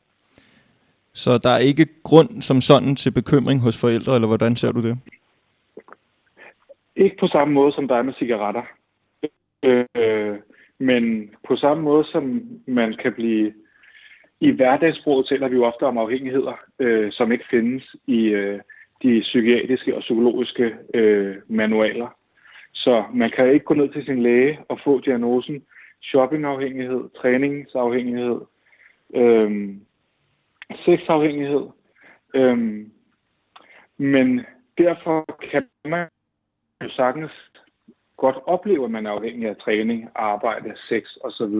Så 1.24 1.30
der 1.44 1.50
er 1.50 1.58
ikke 1.70 1.86
grund 2.02 2.42
som 2.42 2.60
sådan 2.60 2.96
til 2.96 3.10
bekymring 3.20 3.60
hos 3.60 3.80
forældre, 3.80 4.14
eller 4.14 4.28
hvordan 4.28 4.56
ser 4.56 4.72
du 4.72 4.82
det? 4.82 4.94
Ikke 6.96 7.16
på 7.20 7.26
samme 7.26 7.54
måde, 7.54 7.72
som 7.72 7.88
der 7.88 7.96
er 7.96 8.02
med 8.02 8.14
cigaretter. 8.18 8.62
Øh, 9.62 10.36
men 10.78 11.30
på 11.48 11.56
samme 11.56 11.82
måde, 11.82 12.04
som 12.12 12.42
man 12.66 12.96
kan 13.02 13.12
blive... 13.12 13.52
I 14.40 14.50
hverdagssproget 14.50 15.26
taler 15.28 15.48
vi 15.48 15.56
jo 15.56 15.64
ofte 15.64 15.82
om 15.82 15.98
afhængigheder, 15.98 16.60
øh, 16.78 17.12
som 17.12 17.32
ikke 17.32 17.44
findes 17.50 17.96
i 18.06 18.20
øh, 18.24 18.60
de 19.02 19.20
psykiatriske 19.20 19.94
og 19.96 20.00
psykologiske 20.00 20.74
øh, 20.94 21.36
manualer. 21.48 22.08
Så 22.72 23.04
man 23.14 23.30
kan 23.30 23.52
ikke 23.52 23.64
gå 23.64 23.74
ned 23.74 23.88
til 23.88 24.04
sin 24.04 24.22
læge 24.22 24.58
og 24.68 24.78
få 24.84 25.00
diagnosen 25.00 25.62
shoppingafhængighed, 26.02 27.02
træningsafhængighed, 27.20 28.40
øh, 29.14 29.68
sexafhængighed. 30.76 31.66
Øhm, 32.34 32.92
men 33.96 34.40
derfor 34.78 35.24
kan 35.50 35.66
man 35.84 36.08
jo 36.82 36.88
sagtens 36.88 37.32
godt 38.16 38.36
opleve, 38.46 38.84
at 38.84 38.90
man 38.90 39.06
er 39.06 39.10
afhængig 39.10 39.48
af 39.48 39.56
træning, 39.56 40.08
arbejde, 40.14 40.74
sex 40.88 41.02
osv. 41.24 41.56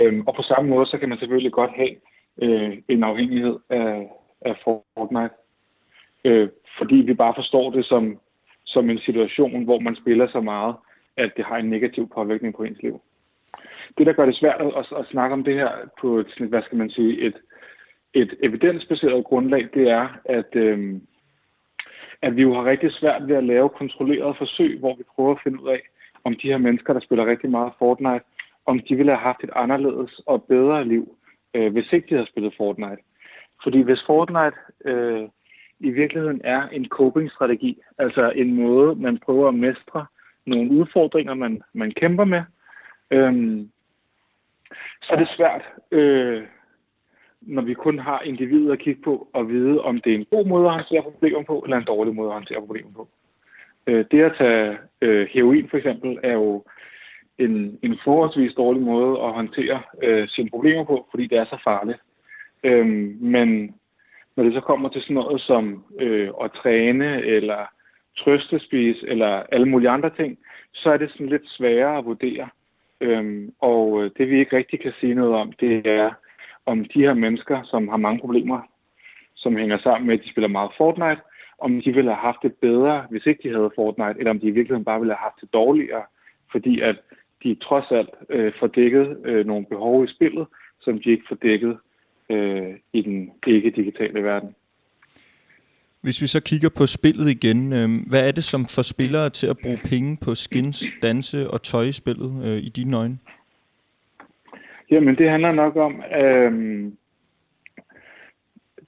Øhm, 0.00 0.26
og 0.26 0.34
på 0.34 0.42
samme 0.42 0.70
måde, 0.70 0.86
så 0.86 0.98
kan 0.98 1.08
man 1.08 1.18
selvfølgelig 1.18 1.52
godt 1.52 1.70
have 1.70 1.96
øh, 2.42 2.78
en 2.88 3.04
afhængighed 3.04 3.58
af, 3.70 4.10
af 4.40 4.56
Fortnite. 4.64 5.34
Øh, 6.24 6.48
fordi 6.78 6.96
vi 6.96 7.14
bare 7.14 7.34
forstår 7.36 7.70
det 7.70 7.84
som, 7.84 8.20
som 8.64 8.90
en 8.90 8.98
situation, 8.98 9.64
hvor 9.64 9.78
man 9.78 9.96
spiller 9.96 10.28
så 10.28 10.40
meget, 10.40 10.74
at 11.16 11.32
det 11.36 11.44
har 11.44 11.56
en 11.56 11.70
negativ 11.70 12.08
påvirkning 12.14 12.54
på 12.54 12.62
ens 12.62 12.82
liv. 12.82 13.00
Det, 13.98 14.06
der 14.06 14.12
gør 14.12 14.26
det 14.26 14.36
svært 14.36 14.60
at, 14.60 14.98
at 14.98 15.06
snakke 15.06 15.32
om 15.32 15.44
det 15.44 15.54
her 15.54 15.70
på 16.00 16.18
et, 16.18 16.26
hvad 16.38 16.62
skal 16.62 16.78
man 16.78 16.90
sige, 16.90 17.20
et, 17.20 17.36
et 18.16 18.34
evidensbaseret 18.42 19.24
grundlag, 19.24 19.68
det 19.74 19.90
er, 19.90 20.08
at, 20.24 20.56
øh, 20.56 21.00
at 22.22 22.36
vi 22.36 22.42
jo 22.42 22.54
har 22.54 22.64
rigtig 22.64 22.92
svært 22.92 23.28
ved 23.28 23.36
at 23.36 23.44
lave 23.44 23.68
kontrollerede 23.68 24.34
forsøg, 24.38 24.78
hvor 24.78 24.94
vi 24.96 25.02
prøver 25.14 25.32
at 25.32 25.40
finde 25.44 25.62
ud 25.62 25.68
af, 25.68 25.82
om 26.24 26.34
de 26.34 26.48
her 26.48 26.58
mennesker, 26.58 26.92
der 26.92 27.00
spiller 27.00 27.26
rigtig 27.26 27.50
meget 27.50 27.72
Fortnite, 27.78 28.24
om 28.66 28.80
de 28.88 28.96
ville 28.96 29.12
have 29.12 29.26
haft 29.30 29.44
et 29.44 29.50
anderledes 29.54 30.20
og 30.26 30.44
bedre 30.44 30.84
liv, 30.84 31.16
øh, 31.54 31.72
hvis 31.72 31.92
ikke 31.92 32.06
de 32.08 32.14
havde 32.14 32.28
spillet 32.28 32.54
Fortnite. 32.56 33.02
Fordi 33.62 33.80
hvis 33.80 34.04
Fortnite 34.06 34.56
øh, 34.84 35.28
i 35.80 35.90
virkeligheden 35.90 36.40
er 36.44 36.68
en 36.68 36.88
coping-strategi, 36.88 37.78
altså 37.98 38.30
en 38.30 38.54
måde, 38.54 38.94
man 38.94 39.18
prøver 39.18 39.48
at 39.48 39.54
mestre 39.54 40.06
nogle 40.46 40.70
udfordringer, 40.70 41.34
man, 41.34 41.62
man 41.72 41.90
kæmper 41.90 42.24
med, 42.24 42.42
øh, 43.10 43.66
så 45.02 45.12
er 45.12 45.16
det 45.16 45.28
svært 45.36 45.62
øh, 45.90 46.42
når 47.46 47.62
vi 47.62 47.74
kun 47.74 47.98
har 47.98 48.20
individet 48.20 48.72
at 48.72 48.78
kigge 48.78 49.02
på 49.02 49.28
og 49.32 49.48
vide, 49.48 49.80
om 49.80 50.00
det 50.00 50.12
er 50.12 50.16
en 50.16 50.26
god 50.30 50.46
måde 50.46 50.66
at 50.66 50.72
håndtere 50.72 51.02
problemer 51.02 51.42
på, 51.42 51.62
eller 51.64 51.76
en 51.76 51.84
dårlig 51.84 52.14
måde 52.14 52.28
at 52.28 52.34
håndtere 52.34 52.60
problemer 52.60 52.90
på. 52.92 53.08
Øh, 53.86 54.04
det 54.10 54.22
at 54.22 54.34
tage 54.38 54.78
øh, 55.00 55.28
heroin 55.32 55.68
for 55.68 55.76
eksempel 55.76 56.18
er 56.22 56.32
jo 56.32 56.64
en, 57.38 57.78
en 57.82 57.98
forholdsvis 58.04 58.54
dårlig 58.54 58.82
måde 58.82 59.20
at 59.22 59.32
håndtere 59.32 59.82
øh, 60.02 60.28
sine 60.28 60.50
problemer 60.50 60.84
på, 60.84 61.06
fordi 61.10 61.26
det 61.26 61.38
er 61.38 61.44
så 61.44 61.58
farligt. 61.64 61.98
Øh, 62.64 62.86
men 63.20 63.74
når 64.36 64.44
det 64.44 64.52
så 64.52 64.60
kommer 64.60 64.88
til 64.88 65.02
sådan 65.02 65.14
noget 65.14 65.40
som 65.40 65.84
øh, 66.00 66.30
at 66.44 66.50
træne, 66.52 67.22
eller 67.22 67.66
trøstespise, 68.18 69.08
eller 69.08 69.42
alle 69.52 69.68
mulige 69.68 69.90
andre 69.90 70.10
ting, 70.10 70.38
så 70.72 70.90
er 70.90 70.96
det 70.96 71.10
sådan 71.10 71.28
lidt 71.28 71.48
sværere 71.48 71.98
at 71.98 72.04
vurdere. 72.04 72.48
Øhm, 73.00 73.52
og 73.60 74.04
øh, 74.04 74.10
det 74.18 74.30
vi 74.30 74.38
ikke 74.38 74.56
rigtig 74.56 74.80
kan 74.80 74.92
sige 75.00 75.14
noget 75.14 75.34
om, 75.34 75.52
det 75.52 75.86
er, 75.86 76.10
om 76.66 76.84
de 76.84 77.00
her 77.00 77.14
mennesker, 77.14 77.62
som 77.64 77.88
har 77.88 77.96
mange 77.96 78.20
problemer, 78.20 78.60
som 79.34 79.56
hænger 79.56 79.78
sammen 79.78 80.06
med, 80.06 80.14
at 80.18 80.24
de 80.24 80.30
spiller 80.30 80.48
meget 80.48 80.70
Fortnite, 80.78 81.22
om 81.58 81.82
de 81.84 81.92
ville 81.92 82.10
have 82.10 82.26
haft 82.28 82.42
det 82.42 82.54
bedre, 82.54 83.06
hvis 83.10 83.26
ikke 83.26 83.48
de 83.48 83.54
havde 83.54 83.70
Fortnite, 83.76 84.18
eller 84.18 84.30
om 84.30 84.40
de 84.40 84.46
i 84.46 84.56
virkeligheden 84.56 84.84
bare 84.84 85.00
ville 85.00 85.14
have 85.14 85.26
haft 85.28 85.40
det 85.40 85.52
dårligere, 85.52 86.02
fordi 86.52 86.80
at 86.80 86.96
de 87.42 87.54
trods 87.54 87.90
alt 87.90 88.10
øh, 88.30 88.52
får 88.58 88.66
dækket 88.66 89.16
øh, 89.24 89.46
nogle 89.46 89.66
behov 89.66 90.04
i 90.04 90.08
spillet, 90.14 90.46
som 90.80 91.00
de 91.02 91.10
ikke 91.10 91.24
får 91.28 91.38
dækket 91.42 91.78
øh, 92.30 92.74
i 92.92 93.02
den 93.02 93.30
ikke-digitale 93.46 94.22
verden. 94.22 94.54
Hvis 96.00 96.22
vi 96.22 96.26
så 96.26 96.42
kigger 96.42 96.68
på 96.78 96.86
spillet 96.86 97.30
igen, 97.30 97.72
øh, 97.72 97.88
hvad 98.10 98.28
er 98.28 98.32
det, 98.32 98.44
som 98.44 98.60
får 98.76 98.82
spillere 98.82 99.30
til 99.30 99.46
at 99.46 99.58
bruge 99.62 99.80
penge 99.84 100.18
på 100.24 100.34
skins, 100.34 100.84
danse 101.02 101.50
og 101.50 101.62
tøj 101.62 101.82
i 101.82 101.92
spillet 101.92 102.32
øh, 102.46 102.58
i 102.58 102.68
dine 102.68 102.96
øjne? 102.96 103.18
Jamen, 104.90 105.18
det 105.18 105.30
handler 105.30 105.52
nok 105.52 105.76
om, 105.76 106.02
øhm, 106.20 106.96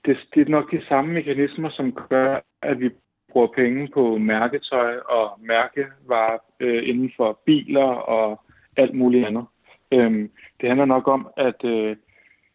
det, 0.04 0.18
det 0.34 0.40
er 0.46 0.50
nok 0.50 0.72
de 0.72 0.86
samme 0.88 1.12
mekanismer, 1.12 1.70
som 1.70 1.92
gør, 1.92 2.40
at 2.62 2.80
vi 2.80 2.90
bruger 3.32 3.46
penge 3.46 3.88
på 3.94 4.18
mærketøj 4.18 4.96
og 4.96 5.38
mærkevarer 5.40 6.38
øh, 6.60 6.88
inden 6.88 7.12
for 7.16 7.40
biler 7.46 7.84
og 7.84 8.40
alt 8.76 8.94
muligt 8.94 9.26
andet. 9.26 9.44
Øhm, 9.92 10.30
det 10.60 10.68
handler 10.68 10.84
nok 10.84 11.08
om, 11.08 11.28
at, 11.36 11.64
øh, 11.64 11.96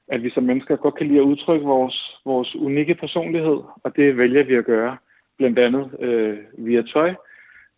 at 0.07 0.23
vi 0.23 0.29
som 0.29 0.43
mennesker 0.43 0.75
godt 0.75 0.95
kan 0.95 1.07
lide 1.07 1.19
at 1.19 1.23
udtrykke 1.23 1.65
vores, 1.65 2.19
vores 2.25 2.55
unikke 2.55 2.95
personlighed, 2.95 3.59
og 3.83 3.95
det 3.95 4.17
vælger 4.17 4.43
vi 4.43 4.55
at 4.55 4.65
gøre, 4.65 4.97
blandt 5.37 5.59
andet 5.59 5.95
øh, 5.99 6.37
via 6.57 6.81
tøj. 6.81 7.13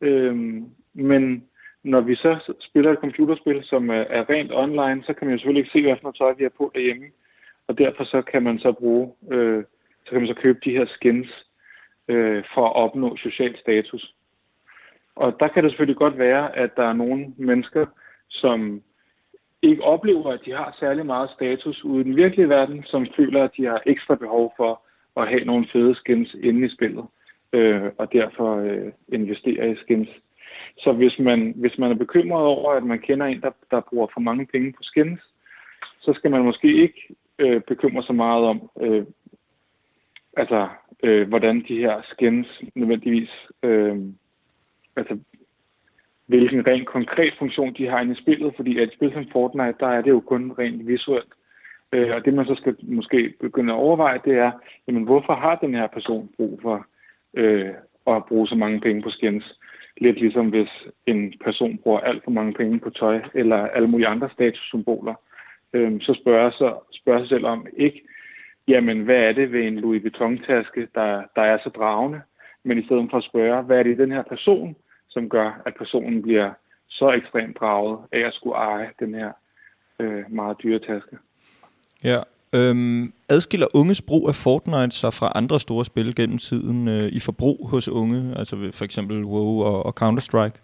Øhm, 0.01 0.65
men 0.93 1.43
når 1.86 2.01
vi 2.01 2.15
så 2.15 2.54
spiller 2.60 2.92
et 2.92 3.00
computerspil, 3.00 3.63
som 3.63 3.89
øh, 3.92 4.06
er, 4.10 4.30
rent 4.30 4.51
online, 4.54 5.04
så 5.04 5.13
kan 5.13 5.27
man 5.27 5.34
jo 5.34 5.39
selvfølgelig 5.39 5.62
ikke 5.62 5.72
se, 5.74 5.82
hvad 5.82 5.96
for 5.96 6.04
noget 6.04 6.15
tøj 6.15 6.34
vi 6.38 6.44
har 6.44 6.58
på 6.58 6.72
derhjemme. 6.75 7.06
Og 7.68 7.77
derfor 7.77 8.04
så 8.04 8.22
kan 8.22 8.44
man 8.44 8.60
så 8.60 8.72
bruge, 8.72 9.13
øh, 9.32 9.63
så 10.06 10.10
kan 10.12 10.22
man 10.22 10.27
så 10.27 10.34
købe 10.34 10.60
de 10.65 10.72
her 10.72 10.86
skins 10.86 11.27
øh, 12.08 12.44
for 12.54 12.65
at 12.68 12.75
opnå 12.75 13.18
social 13.18 13.58
status. 13.60 14.13
Og 15.15 15.39
der 15.39 15.48
kan 15.48 15.63
det 15.63 15.72
selvfølgelig 15.72 15.98
godt 15.98 16.18
være, 16.18 16.56
at 16.58 16.75
der 16.75 16.84
er 16.84 16.94
nogle 16.94 17.34
mennesker, 17.38 17.86
som 18.30 18.82
ikke 19.62 19.84
oplever, 19.84 20.32
at 20.32 20.46
de 20.46 20.51
har 20.51 20.75
særlig 20.80 21.06
meget 21.06 21.30
status 21.30 21.84
ude 21.84 22.01
i 22.01 22.04
den 22.04 22.15
virkelige 22.15 22.50
verden, 22.50 22.84
som 22.84 23.08
føler, 23.18 23.44
at 23.44 23.51
de 23.58 23.65
har 23.65 23.82
ekstra 23.86 24.15
behov 24.15 24.54
for 24.58 24.82
at 25.18 25.27
have 25.27 25.46
nogle 25.46 25.68
fede 25.74 25.96
skins 25.96 26.36
inde 26.44 26.65
i 26.65 26.70
spillet, 26.70 27.06
øh, 27.54 27.92
og 27.98 28.13
derfor 28.13 28.56
øh, 28.56 28.92
investere 29.08 29.72
i 29.72 29.75
skins. 29.75 30.10
Så 30.77 30.91
hvis 30.91 31.20
man, 31.20 31.53
hvis 31.55 31.77
man 31.77 31.91
er 31.91 31.96
bekymret 31.96 32.46
over, 32.46 32.72
at 32.72 32.84
man 32.84 33.00
kender 33.00 33.25
en, 33.25 33.41
der, 33.41 33.51
der 33.72 33.82
bruger 33.89 34.08
for 34.13 34.20
mange 34.20 34.46
penge 34.46 34.72
på 34.72 34.84
skins, 34.84 35.20
så 36.00 36.13
skal 36.13 36.32
man 36.32 36.44
måske 36.44 36.82
ikke 36.82 37.15
øh, 37.39 37.62
bekymre 37.62 38.03
sig 38.03 38.15
meget 38.15 38.44
om, 38.46 38.70
øh, 38.82 39.05
altså, 40.38 40.67
øh, 41.03 41.27
hvordan 41.27 41.65
de 41.67 41.77
her 41.77 42.01
skins 42.03 42.48
nødvendigvis, 42.75 43.29
øh, 43.63 43.98
altså, 44.96 45.17
hvilken 46.25 46.67
rent 46.67 46.88
konkret 46.88 47.34
funktion 47.39 47.74
de 47.74 47.88
har 47.88 48.00
inde 48.00 48.13
i 48.13 48.22
spillet, 48.22 48.53
fordi 48.55 48.77
at 48.77 48.84
et 48.84 48.94
spil 48.94 49.13
som 49.13 49.27
Fortnite, 49.32 49.77
der 49.79 49.88
er 49.88 50.01
det 50.01 50.10
jo 50.10 50.20
kun 50.20 50.51
rent 50.60 50.88
visuelt. 50.88 51.34
Øh, 51.94 52.15
og 52.15 52.25
det 52.25 52.34
man 52.34 52.46
så 52.46 52.55
skal 52.55 52.75
måske 52.82 53.34
begynde 53.41 53.74
at 53.74 53.77
overveje, 53.77 54.20
det 54.25 54.34
er, 54.34 54.51
jamen 54.88 55.03
hvorfor 55.03 55.34
har 55.36 55.55
den 55.55 55.74
her 55.74 55.88
person 55.88 56.29
brug 56.38 56.60
for 56.62 56.86
øh, 57.34 57.74
at 58.08 58.25
bruge 58.25 58.48
så 58.48 58.55
mange 58.55 58.79
penge 58.82 59.01
på 59.01 59.10
skins? 59.10 59.60
Lidt 59.97 60.19
ligesom 60.19 60.49
hvis 60.49 60.69
en 61.05 61.33
person 61.43 61.77
bruger 61.77 61.99
alt 61.99 62.23
for 62.23 62.31
mange 62.31 62.53
penge 62.53 62.79
på 62.79 62.89
tøj 62.89 63.21
eller 63.33 63.57
alle 63.57 63.87
mulige 63.87 64.07
andre 64.07 64.29
statussymboler, 64.29 65.13
øh, 65.73 66.01
så 66.01 66.13
spørger 66.21 66.51
sig, 66.51 66.73
spørger 66.91 67.19
sig 67.19 67.29
selv 67.29 67.45
om 67.45 67.67
ikke, 67.77 68.01
jamen 68.67 69.03
hvad 69.03 69.15
er 69.15 69.31
det 69.31 69.51
ved 69.51 69.63
en 69.63 69.79
Louis 69.79 70.03
Vuitton-taske, 70.03 70.87
der, 70.95 71.23
der 71.35 71.41
er 71.41 71.57
så 71.63 71.69
dragende, 71.69 72.21
men 72.63 72.79
i 72.79 72.85
stedet 72.85 73.07
for 73.09 73.17
at 73.17 73.23
spørge, 73.23 73.61
hvad 73.61 73.79
er 73.79 73.83
det 73.83 73.91
i 73.91 74.01
den 74.01 74.11
her 74.11 74.23
person, 74.23 74.75
som 75.09 75.29
gør, 75.29 75.61
at 75.65 75.75
personen 75.75 76.21
bliver 76.21 76.51
så 76.87 77.11
ekstremt 77.11 77.57
draget 77.59 77.99
af 78.11 78.19
at 78.19 78.33
skulle 78.33 78.55
eje 78.55 78.89
den 78.99 79.15
her 79.15 79.31
øh, 79.99 80.23
meget 80.29 80.57
dyre 80.63 80.79
taske. 80.79 81.17
Ja, 82.03 82.19
øhm, 82.57 83.13
adskiller 83.29 83.67
unges 83.74 84.01
brug 84.01 84.24
af 84.27 84.35
Fortnite 84.43 84.95
sig 85.01 85.13
fra 85.19 85.31
andre 85.35 85.59
store 85.59 85.85
spil 85.85 86.15
gennem 86.15 86.38
tiden 86.38 86.88
øh, 86.88 87.07
i 87.17 87.19
forbrug 87.19 87.69
hos 87.71 87.88
unge, 87.89 88.21
altså 88.39 88.55
for 88.74 88.85
eksempel 88.85 89.24
WoW 89.24 89.62
og, 89.69 89.85
og 89.85 89.93
Counter-Strike? 90.01 90.57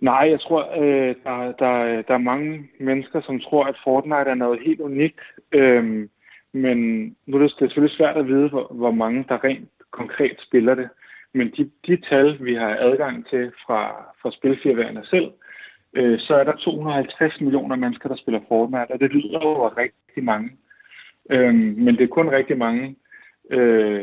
Nej, 0.00 0.24
jeg 0.30 0.40
tror, 0.40 0.62
øh, 0.82 1.14
der, 1.24 1.36
der, 1.62 2.02
der 2.08 2.14
er 2.14 2.28
mange 2.32 2.68
mennesker, 2.80 3.20
som 3.20 3.40
tror, 3.40 3.64
at 3.64 3.76
Fortnite 3.84 4.30
er 4.30 4.34
noget 4.34 4.58
helt 4.66 4.80
unikt. 4.80 5.20
Øhm, 5.52 6.10
men 6.52 6.78
nu 7.26 7.36
er 7.36 7.42
det, 7.42 7.54
selvfølgelig 7.58 7.96
svært 7.96 8.16
at 8.16 8.26
vide, 8.26 8.48
hvor, 8.48 8.66
hvor 8.70 8.90
mange 8.90 9.24
der 9.28 9.44
rent 9.44 9.68
konkret 9.90 10.36
spiller 10.46 10.74
det. 10.74 10.88
Men 11.34 11.50
de, 11.56 11.70
de 11.86 11.96
tal, 12.10 12.44
vi 12.44 12.54
har 12.54 12.76
adgang 12.80 13.26
til 13.30 13.52
fra, 13.66 13.80
fra 14.22 14.30
spilfirmaerne 14.32 15.06
selv, 15.06 15.24
øh, 15.26 15.47
øh, 15.94 16.18
så 16.18 16.34
er 16.34 16.44
der 16.44 16.56
250 16.56 17.40
millioner 17.40 17.76
mennesker, 17.76 18.08
der 18.08 18.16
spiller 18.16 18.40
Fortnite, 18.48 18.90
og 18.90 19.00
det 19.00 19.10
lyder 19.12 19.40
jo 19.42 19.68
rigtig 19.68 20.24
mange. 20.24 20.50
Øh, 21.30 21.54
men 21.54 21.96
det 21.96 22.00
er 22.00 22.08
kun 22.08 22.30
rigtig 22.30 22.58
mange, 22.58 22.96
øh, 23.50 24.02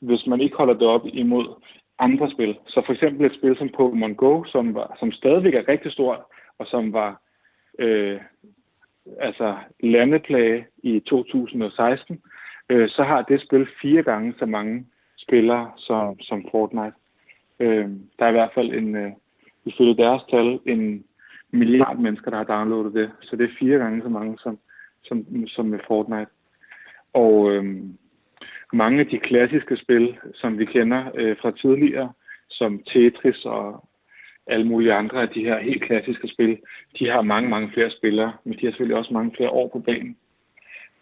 hvis 0.00 0.26
man 0.26 0.40
ikke 0.40 0.56
holder 0.56 0.74
det 0.74 0.86
op 0.86 1.06
imod 1.06 1.62
andre 1.98 2.30
spil. 2.30 2.58
Så 2.66 2.82
for 2.86 2.92
eksempel 2.92 3.26
et 3.26 3.34
spil 3.38 3.56
som 3.56 3.70
Pokémon 3.78 4.14
Go, 4.14 4.44
som, 4.44 4.74
var, 4.74 4.96
som 4.98 5.12
stadigvæk 5.12 5.54
er 5.54 5.68
rigtig 5.68 5.92
stort, 5.92 6.20
og 6.58 6.66
som 6.66 6.92
var 6.92 7.20
øh, 7.78 8.20
altså 9.20 9.56
landeplage 9.80 10.66
i 10.82 11.00
2016, 11.00 12.20
øh, 12.68 12.88
så 12.88 13.02
har 13.02 13.22
det 13.22 13.42
spil 13.42 13.66
fire 13.82 14.02
gange 14.02 14.34
så 14.38 14.46
mange 14.46 14.86
spillere 15.16 15.70
som, 15.76 16.20
som 16.20 16.48
Fortnite. 16.50 16.96
Øh, 17.60 17.88
der 18.18 18.24
er 18.24 18.28
i 18.28 18.38
hvert 18.38 18.54
fald 18.54 18.74
en, 18.74 18.96
øh, 18.96 19.12
ifølge 19.64 19.96
deres 19.96 20.22
tal, 20.30 20.60
en 20.66 21.04
milliard 21.52 21.98
mennesker, 21.98 22.30
der 22.30 22.36
har 22.36 22.44
downloadet 22.44 22.94
det. 22.94 23.10
Så 23.20 23.36
det 23.36 23.44
er 23.44 23.58
fire 23.58 23.78
gange 23.78 24.02
så 24.02 24.08
mange 24.08 24.38
som, 24.38 24.58
som, 25.02 25.46
som 25.46 25.66
med 25.66 25.78
Fortnite. 25.86 26.30
Og 27.12 27.52
øhm, 27.52 27.98
mange 28.72 29.00
af 29.00 29.06
de 29.06 29.18
klassiske 29.18 29.76
spil, 29.76 30.16
som 30.34 30.58
vi 30.58 30.64
kender 30.64 31.10
øh, 31.14 31.36
fra 31.40 31.50
tidligere, 31.50 32.12
som 32.48 32.82
Tetris 32.86 33.44
og 33.44 33.88
alle 34.46 34.66
mulige 34.66 34.92
andre 34.92 35.22
af 35.22 35.28
de 35.28 35.44
her 35.44 35.58
helt 35.58 35.82
klassiske 35.82 36.28
spil, 36.28 36.58
de 36.98 37.08
har 37.08 37.22
mange, 37.22 37.50
mange 37.50 37.70
flere 37.74 37.90
spillere, 37.90 38.32
men 38.44 38.52
de 38.52 38.66
har 38.66 38.70
selvfølgelig 38.70 38.96
også 38.96 39.12
mange 39.12 39.32
flere 39.36 39.50
år 39.50 39.68
på 39.68 39.78
banen. 39.78 40.16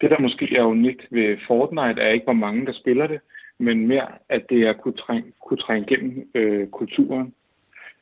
Det, 0.01 0.11
der 0.11 0.19
måske 0.19 0.57
er 0.57 0.63
unikt 0.63 1.07
ved 1.11 1.37
Fortnite, 1.47 2.01
er 2.01 2.13
ikke, 2.13 2.25
hvor 2.25 2.33
mange, 2.33 2.67
der 2.67 2.73
spiller 2.73 3.07
det, 3.07 3.21
men 3.59 3.87
mere, 3.87 4.09
at 4.29 4.51
det 4.51 4.63
er 4.63 4.73
kunne 4.73 4.95
trænge, 4.95 5.33
kunne 5.47 5.59
trænge 5.59 5.87
gennem 5.87 6.31
øh, 6.35 6.69
kulturen. 6.69 7.35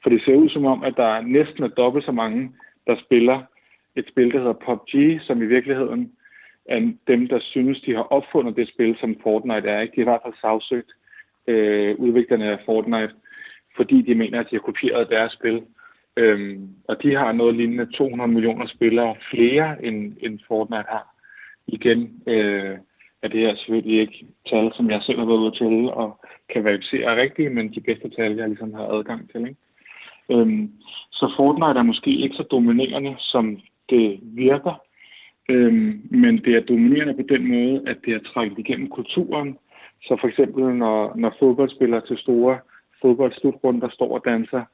For 0.05 0.11
det 0.11 0.23
ser 0.25 0.35
ud 0.35 0.49
som 0.49 0.65
om, 0.65 0.83
at 0.83 0.97
der 0.97 1.21
næsten 1.21 1.65
er 1.65 1.69
dobbelt 1.69 2.05
så 2.05 2.13
mange, 2.13 2.53
der 2.87 2.97
spiller 3.05 3.43
et 3.97 4.09
spil, 4.09 4.33
der 4.33 4.39
hedder 4.39 4.63
PUBG, 4.67 5.21
som 5.23 5.43
i 5.43 5.47
virkeligheden 5.47 6.13
er 6.67 6.93
dem, 7.07 7.29
der 7.29 7.39
synes, 7.41 7.81
de 7.81 7.95
har 7.95 8.03
opfundet 8.03 8.57
det 8.57 8.69
spil, 8.69 8.97
som 9.01 9.17
Fortnite 9.23 9.69
er. 9.69 9.81
Ikke? 9.81 9.93
De 9.97 10.01
har 10.01 10.03
i 10.03 10.11
hvert 10.13 10.21
fald 10.25 10.35
sagsøgt 10.41 10.93
øh, 11.47 11.97
udviklerne 11.99 12.51
af 12.53 12.59
Fortnite, 12.67 13.15
fordi 13.77 14.03
de 14.03 14.15
mener, 14.15 14.41
at 14.41 14.47
de 14.51 14.57
har 14.57 14.61
kopieret 14.61 15.11
deres 15.11 15.33
spil. 15.33 15.63
Øhm, 16.17 16.69
og 16.89 17.03
de 17.03 17.15
har 17.15 17.33
noget 17.33 17.55
lignende 17.55 17.93
200 17.93 18.31
millioner 18.33 18.67
spillere 18.67 19.17
flere, 19.31 19.85
end, 19.85 20.17
end 20.21 20.39
Fortnite 20.49 20.89
har. 20.89 21.15
Igen, 21.67 22.23
øh, 22.27 22.79
er 23.23 23.29
det 23.29 23.41
her 23.41 23.55
selvfølgelig 23.57 24.01
ikke 24.01 24.27
tal, 24.51 24.73
som 24.75 24.91
jeg 24.91 25.03
selv 25.03 25.19
har 25.19 25.27
været 25.27 25.39
ude 25.39 25.57
til 25.57 25.91
og 25.91 26.21
kan 26.53 26.65
verificere 26.65 27.21
rigtigt, 27.23 27.53
men 27.53 27.75
de 27.75 27.81
bedste 27.81 28.09
tal, 28.09 28.37
jeg 28.37 28.49
ligesom 28.49 28.75
har 28.75 28.87
adgang 28.87 29.31
til. 29.31 29.41
Ikke? 29.41 29.61
Øhm, 30.31 30.71
så 31.11 31.33
Fortnite 31.37 31.79
er 31.79 31.83
måske 31.83 32.11
ikke 32.11 32.37
så 32.37 32.43
dominerende, 32.43 33.15
som 33.19 33.61
det 33.91 34.21
virker, 34.23 34.83
øhm, 35.49 36.03
men 36.11 36.45
det 36.45 36.55
er 36.57 36.61
dominerende 36.61 37.15
på 37.15 37.23
den 37.29 37.49
måde, 37.49 37.83
at 37.87 37.97
det 38.05 38.15
er 38.15 38.19
trækket 38.33 38.59
igennem 38.59 38.89
kulturen. 38.89 39.59
Så 40.03 40.17
for 40.21 40.29
eksempel, 40.29 40.75
når, 40.75 41.17
når 41.17 41.37
fodboldspillere 41.39 42.07
til 42.07 42.19
store 42.19 42.59
fodboldslutrunder 43.03 43.89
står 43.89 44.15
og 44.15 44.23
danser 44.25 44.65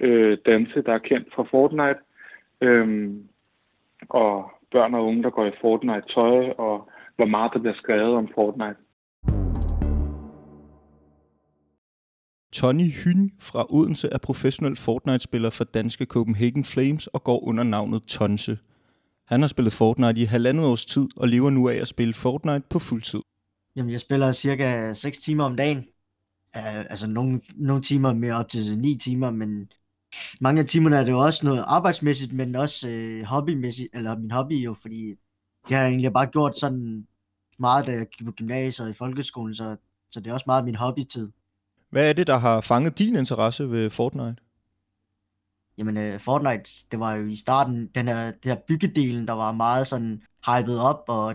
øh, 0.00 0.38
danse, 0.46 0.82
der 0.82 0.92
er 0.92 0.98
kendt 0.98 1.34
fra 1.34 1.42
Fortnite, 1.50 2.00
øhm, 2.60 3.28
og 4.08 4.50
børn 4.72 4.94
og 4.94 5.06
unge, 5.06 5.22
der 5.22 5.30
går 5.30 5.46
i 5.46 5.58
Fortnite-tøj, 5.60 6.50
og 6.58 6.88
hvor 7.16 7.26
meget 7.26 7.52
der 7.52 7.58
bliver 7.58 7.74
skrevet 7.74 8.14
om 8.14 8.28
Fortnite. 8.34 8.76
Tony 12.54 12.90
Hyn 12.90 13.30
fra 13.40 13.66
Odense 13.70 14.08
er 14.12 14.18
professionel 14.18 14.76
Fortnite-spiller 14.76 15.50
for 15.50 15.64
danske 15.64 16.04
Copenhagen 16.04 16.64
Flames 16.64 17.06
og 17.06 17.24
går 17.24 17.44
under 17.44 17.64
navnet 17.64 18.02
Tonse. 18.02 18.58
Han 19.26 19.40
har 19.40 19.46
spillet 19.46 19.72
Fortnite 19.72 20.20
i 20.20 20.24
halvandet 20.24 20.66
års 20.66 20.86
tid 20.86 21.08
og 21.16 21.28
lever 21.28 21.50
nu 21.50 21.68
af 21.68 21.74
at 21.74 21.88
spille 21.88 22.14
Fortnite 22.14 22.62
på 22.70 22.78
fuld 22.78 23.02
tid. 23.02 23.20
Jamen, 23.76 23.92
jeg 23.92 24.00
spiller 24.00 24.32
cirka 24.32 24.92
6 24.92 25.18
timer 25.18 25.44
om 25.44 25.56
dagen. 25.56 25.78
Uh, 26.56 26.76
altså, 26.76 27.06
nogle, 27.06 27.40
nogle 27.54 27.82
timer 27.82 28.12
mere 28.12 28.34
op 28.34 28.48
til 28.48 28.78
9 28.78 28.98
timer, 28.98 29.30
men 29.30 29.68
mange 30.40 30.60
af 30.60 30.66
timerne 30.66 30.96
er 30.96 31.04
det 31.04 31.12
jo 31.12 31.18
også 31.18 31.46
noget 31.46 31.64
arbejdsmæssigt, 31.66 32.32
men 32.32 32.56
også 32.56 32.88
øh, 32.88 33.22
hobbymæssigt, 33.22 33.88
eller 33.94 34.18
min 34.18 34.30
hobby 34.30 34.64
jo, 34.64 34.74
fordi 34.74 35.14
det 35.68 35.76
har 35.76 35.82
jeg 35.82 35.88
egentlig 35.88 36.12
bare 36.12 36.26
gjort 36.26 36.58
sådan 36.58 37.06
meget, 37.58 37.86
da 37.86 37.92
jeg 37.92 38.06
gik 38.08 38.26
på 38.26 38.32
gymnasiet 38.32 38.84
og 38.86 38.90
i 38.90 38.94
folkeskolen, 38.94 39.54
så, 39.54 39.76
så 40.10 40.20
det 40.20 40.30
er 40.30 40.34
også 40.34 40.44
meget 40.46 40.64
min 40.64 40.74
hobbytid. 40.74 41.30
Hvad 41.94 42.08
er 42.08 42.12
det, 42.12 42.26
der 42.26 42.36
har 42.36 42.60
fanget 42.60 42.98
din 42.98 43.16
interesse 43.16 43.70
ved 43.70 43.90
Fortnite? 43.90 44.36
Jamen, 45.78 45.96
uh, 45.96 46.20
Fortnite, 46.20 46.70
det 46.90 47.00
var 47.00 47.14
jo 47.14 47.26
i 47.26 47.36
starten 47.36 47.86
den 47.94 48.08
her, 48.08 48.24
det 48.24 48.44
her 48.44 48.56
byggedelen, 48.68 49.28
der 49.28 49.32
var 49.32 49.52
meget 49.52 49.86
sådan 49.86 50.22
hypet 50.46 50.80
op, 50.80 51.04
og 51.08 51.34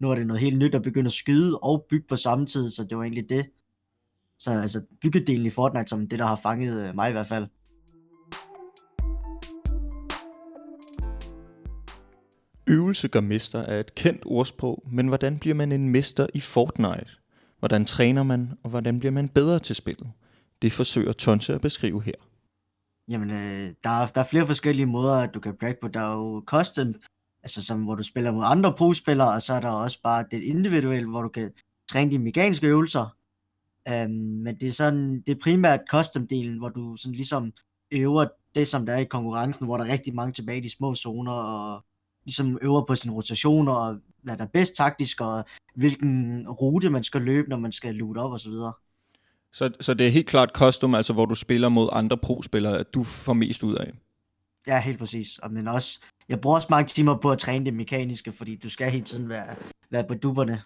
nu 0.00 0.10
er 0.10 0.14
det 0.14 0.26
noget 0.26 0.40
helt 0.40 0.58
nyt 0.58 0.74
at 0.74 0.82
begynde 0.82 1.06
at 1.06 1.12
skyde 1.12 1.58
og 1.58 1.86
bygge 1.90 2.06
på 2.08 2.16
samme 2.16 2.46
tid, 2.46 2.70
så 2.70 2.84
det 2.84 2.98
var 2.98 3.04
egentlig 3.04 3.28
det. 3.28 3.46
Så 4.38 4.50
altså 4.50 4.82
byggedelen 5.00 5.46
i 5.46 5.50
Fortnite, 5.50 5.88
som 5.88 6.08
det, 6.08 6.18
der 6.18 6.26
har 6.26 6.40
fanget 6.42 6.88
uh, 6.88 6.94
mig 6.94 7.08
i 7.08 7.12
hvert 7.12 7.26
fald. 7.26 7.46
Øvelse 12.66 13.08
gør 13.08 13.20
mester 13.20 13.58
er 13.58 13.80
et 13.80 13.94
kendt 13.94 14.22
ordsprog, 14.26 14.84
men 14.92 15.08
hvordan 15.08 15.38
bliver 15.38 15.54
man 15.54 15.72
en 15.72 15.88
mester 15.88 16.26
i 16.34 16.40
Fortnite? 16.40 17.10
Hvordan 17.58 17.84
træner 17.84 18.22
man, 18.22 18.52
og 18.62 18.70
hvordan 18.70 18.98
bliver 18.98 19.12
man 19.12 19.28
bedre 19.28 19.58
til 19.58 19.76
spillet? 19.76 20.10
Det 20.62 20.72
forsøger 20.72 21.12
Tonse 21.12 21.54
at 21.54 21.60
beskrive 21.60 22.02
her. 22.02 22.12
Jamen, 23.08 23.30
øh, 23.30 23.74
der, 23.84 23.90
er, 23.90 24.06
der 24.06 24.20
er 24.20 24.24
flere 24.24 24.46
forskellige 24.46 24.86
måder, 24.86 25.16
at 25.16 25.34
du 25.34 25.40
kan 25.40 25.54
brække 25.60 25.80
på. 25.80 25.88
Der 25.88 26.00
er 26.00 26.14
jo 26.14 26.42
custom, 26.46 26.94
altså 27.42 27.64
som, 27.64 27.82
hvor 27.82 27.94
du 27.94 28.02
spiller 28.02 28.32
mod 28.32 28.44
andre 28.46 28.74
pro-spillere, 28.74 29.34
og 29.34 29.42
så 29.42 29.54
er 29.54 29.60
der 29.60 29.68
også 29.68 30.02
bare 30.02 30.24
det 30.30 30.42
individuelle, 30.42 31.08
hvor 31.08 31.22
du 31.22 31.28
kan 31.28 31.52
træne 31.90 32.10
dine 32.10 32.24
mekaniske 32.24 32.66
øvelser. 32.66 33.16
Øhm, 33.88 34.10
men 34.14 34.60
det 34.60 34.68
er 34.68 34.72
sådan, 34.72 35.22
det 35.26 35.32
er 35.32 35.40
primært 35.42 35.80
custom-delen, 35.94 36.58
hvor 36.58 36.68
du 36.68 36.96
sådan 36.96 37.14
ligesom 37.14 37.52
øver 37.90 38.26
det, 38.54 38.68
som 38.68 38.86
der 38.86 38.92
er 38.92 38.98
i 38.98 39.04
konkurrencen, 39.04 39.66
hvor 39.66 39.76
der 39.76 39.84
er 39.84 39.92
rigtig 39.92 40.14
mange 40.14 40.32
tilbage 40.32 40.58
i 40.58 40.62
de 40.62 40.70
små 40.70 40.94
zoner, 40.94 41.32
og 41.32 41.84
ligesom 42.24 42.58
øver 42.62 42.84
på 42.84 42.94
sine 42.94 43.14
rotationer, 43.14 43.72
og 43.72 43.98
hvad 44.22 44.36
der 44.36 44.44
er 44.44 44.48
bedst 44.48 44.74
taktisk, 44.74 45.20
og 45.20 45.44
hvilken 45.74 46.48
rute 46.48 46.90
man 46.90 47.02
skal 47.02 47.22
løbe, 47.22 47.48
når 47.48 47.56
man 47.56 47.72
skal 47.72 47.94
loot 47.94 48.16
op 48.16 48.32
og 48.32 48.40
så 48.40 48.48
videre. 48.48 48.72
Så, 49.52 49.70
så 49.80 49.94
det 49.94 50.06
er 50.06 50.10
helt 50.10 50.26
klart 50.26 50.50
custom, 50.50 50.94
altså 50.94 51.12
hvor 51.12 51.26
du 51.26 51.34
spiller 51.34 51.68
mod 51.68 51.88
andre 51.92 52.16
pro-spillere, 52.16 52.78
at 52.78 52.94
du 52.94 53.02
får 53.02 53.32
mest 53.32 53.62
ud 53.62 53.74
af? 53.74 53.92
Ja, 54.66 54.80
helt 54.80 54.98
præcis. 54.98 55.38
Og, 55.38 55.52
men 55.52 55.68
også, 55.68 56.00
jeg 56.28 56.40
bruger 56.40 56.56
også 56.56 56.68
mange 56.70 56.88
timer 56.88 57.16
på 57.16 57.30
at 57.30 57.38
træne 57.38 57.64
det 57.64 57.74
mekaniske, 57.74 58.32
fordi 58.32 58.56
du 58.56 58.68
skal 58.68 58.90
hele 58.90 59.04
tiden 59.04 59.28
være, 59.28 59.56
være 59.90 60.04
på 60.08 60.14
dupperne. 60.14 60.62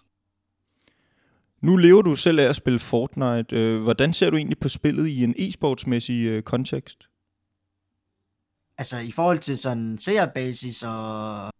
Nu 1.61 1.75
lever 1.75 2.01
du 2.01 2.15
selv 2.15 2.39
af 2.39 2.43
at 2.43 2.55
spille 2.55 2.79
Fortnite. 2.79 3.55
Øh, 3.55 3.81
hvordan 3.81 4.13
ser 4.13 4.29
du 4.29 4.37
egentlig 4.37 4.59
på 4.59 4.69
spillet 4.69 5.07
i 5.07 5.23
en 5.23 5.35
e-sportsmæssig 5.39 6.27
øh, 6.27 6.43
kontekst? 6.43 7.09
Altså 8.77 8.97
i 8.97 9.11
forhold 9.11 9.39
til 9.39 9.57
sådan 9.57 9.97
seerbasis 9.97 10.83
og, 10.83 11.51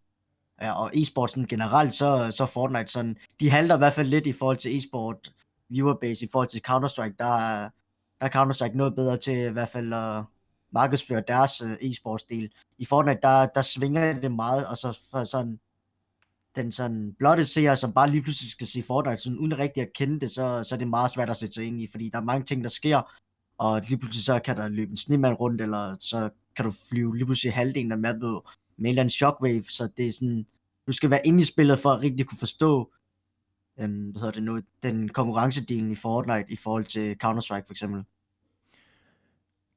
ja, 0.64 0.72
og 0.72 0.92
e-sporten 0.94 1.48
generelt, 1.48 1.94
så, 1.94 2.32
så 2.32 2.46
Fortnite 2.46 2.92
sådan, 2.92 3.18
de 3.40 3.50
halter 3.50 3.76
i 3.76 3.78
hvert 3.78 3.94
fald 3.94 4.08
lidt 4.08 4.28
i 4.28 4.34
forhold 4.34 4.58
til 4.58 4.78
e-sport 4.78 5.34
viewerbase 5.70 6.26
i 6.26 6.30
forhold 6.32 6.50
til 6.50 6.62
Counter-Strike, 6.68 7.16
der, 7.20 7.70
der 8.20 8.28
er 8.28 8.30
Counter-Strike 8.30 8.78
noget 8.78 8.96
bedre 8.96 9.18
til 9.18 9.38
i 9.38 9.50
hvert 9.50 9.70
fald 9.70 9.94
at 9.94 10.24
markedsføre 10.72 11.24
deres 11.28 11.62
øh, 11.62 11.74
e-sports 11.74 12.26
del. 12.30 12.52
I 12.78 12.86
Fortnite, 12.86 13.20
der, 13.22 13.46
der 13.46 13.62
svinger 13.62 14.20
det 14.20 14.32
meget, 14.32 14.68
og 14.68 14.78
så 14.78 15.00
for 15.12 15.24
sådan, 15.24 15.60
den 16.56 16.72
sådan 16.72 17.16
blotte 17.20 17.46
seer, 17.46 17.76
som 17.76 17.94
bare 17.94 18.10
lige 18.10 18.22
pludselig 18.22 18.52
skal 18.52 18.68
se 18.68 18.84
Fortnite, 18.84 19.24
sådan 19.24 19.40
uden 19.40 19.60
rigtig 19.60 19.84
at 19.84 19.94
kende 19.94 20.20
det, 20.20 20.32
så, 20.32 20.64
så 20.64 20.76
er 20.76 20.80
det 20.80 20.88
meget 20.88 21.12
svært 21.12 21.30
at 21.30 21.36
sætte 21.36 21.54
sig 21.54 21.66
ind 21.66 21.82
i, 21.82 21.88
fordi 21.92 22.10
der 22.10 22.18
er 22.18 22.24
mange 22.24 22.46
ting, 22.46 22.64
der 22.64 22.70
sker, 22.70 23.02
og 23.58 23.82
lige 23.82 23.98
pludselig 23.98 24.26
så 24.26 24.40
kan 24.40 24.58
der 24.58 24.68
løbe 24.68 24.92
en 24.92 24.98
snemand 24.98 25.34
rundt, 25.40 25.62
eller 25.62 25.96
så 26.00 26.30
kan 26.56 26.66
du 26.66 26.74
flyve 26.90 27.18
lige 27.18 27.26
pludselig 27.26 27.54
halvdelen 27.54 27.92
af 27.92 27.98
mappet 27.98 28.42
med 28.78 28.86
en 28.86 28.90
eller 28.90 29.02
anden 29.02 29.10
shockwave, 29.10 29.64
så 29.70 29.90
det 29.98 30.08
er 30.08 30.12
sådan, 30.12 30.46
du 30.88 30.92
skal 30.92 31.10
være 31.10 31.28
inde 31.28 31.40
i 31.40 31.44
spillet 31.44 31.80
for 31.80 31.90
at 31.90 32.02
rigtig 32.02 32.28
kunne 32.28 32.38
forstå, 32.38 32.92
øhm, 33.80 34.10
hvad 34.10 34.20
hedder 34.20 34.32
det 34.32 34.44
nu, 34.44 34.60
den 34.84 35.10
konkurrencedelen 35.10 35.92
i 35.92 35.96
Fortnite 35.96 36.52
i 36.52 36.56
forhold 36.56 36.86
til 36.86 37.16
Counter-Strike 37.24 37.66
for 37.68 37.72
eksempel. 37.72 38.04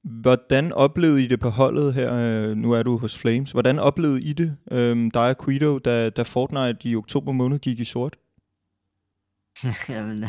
Hvordan 0.02 0.72
oplevede 0.72 1.24
I 1.24 1.26
det 1.26 1.40
på 1.40 1.48
holdet 1.48 1.94
her? 1.94 2.14
Øh, 2.14 2.56
nu 2.56 2.72
er 2.72 2.82
du 2.82 2.98
hos 2.98 3.18
Flames. 3.18 3.52
Hvordan 3.52 3.78
oplevede 3.78 4.22
I 4.22 4.32
det, 4.32 4.56
øhm, 4.70 5.11
dig 5.11 5.30
og 5.30 5.44
Quido, 5.44 5.78
da, 5.78 6.11
da 6.11 6.22
Fortnite 6.22 6.88
i 6.88 6.96
oktober 6.96 7.32
måned 7.32 7.59
gik 7.59 7.80
i 7.80 7.85
sort? 7.85 8.16
Jamen, 9.88 10.24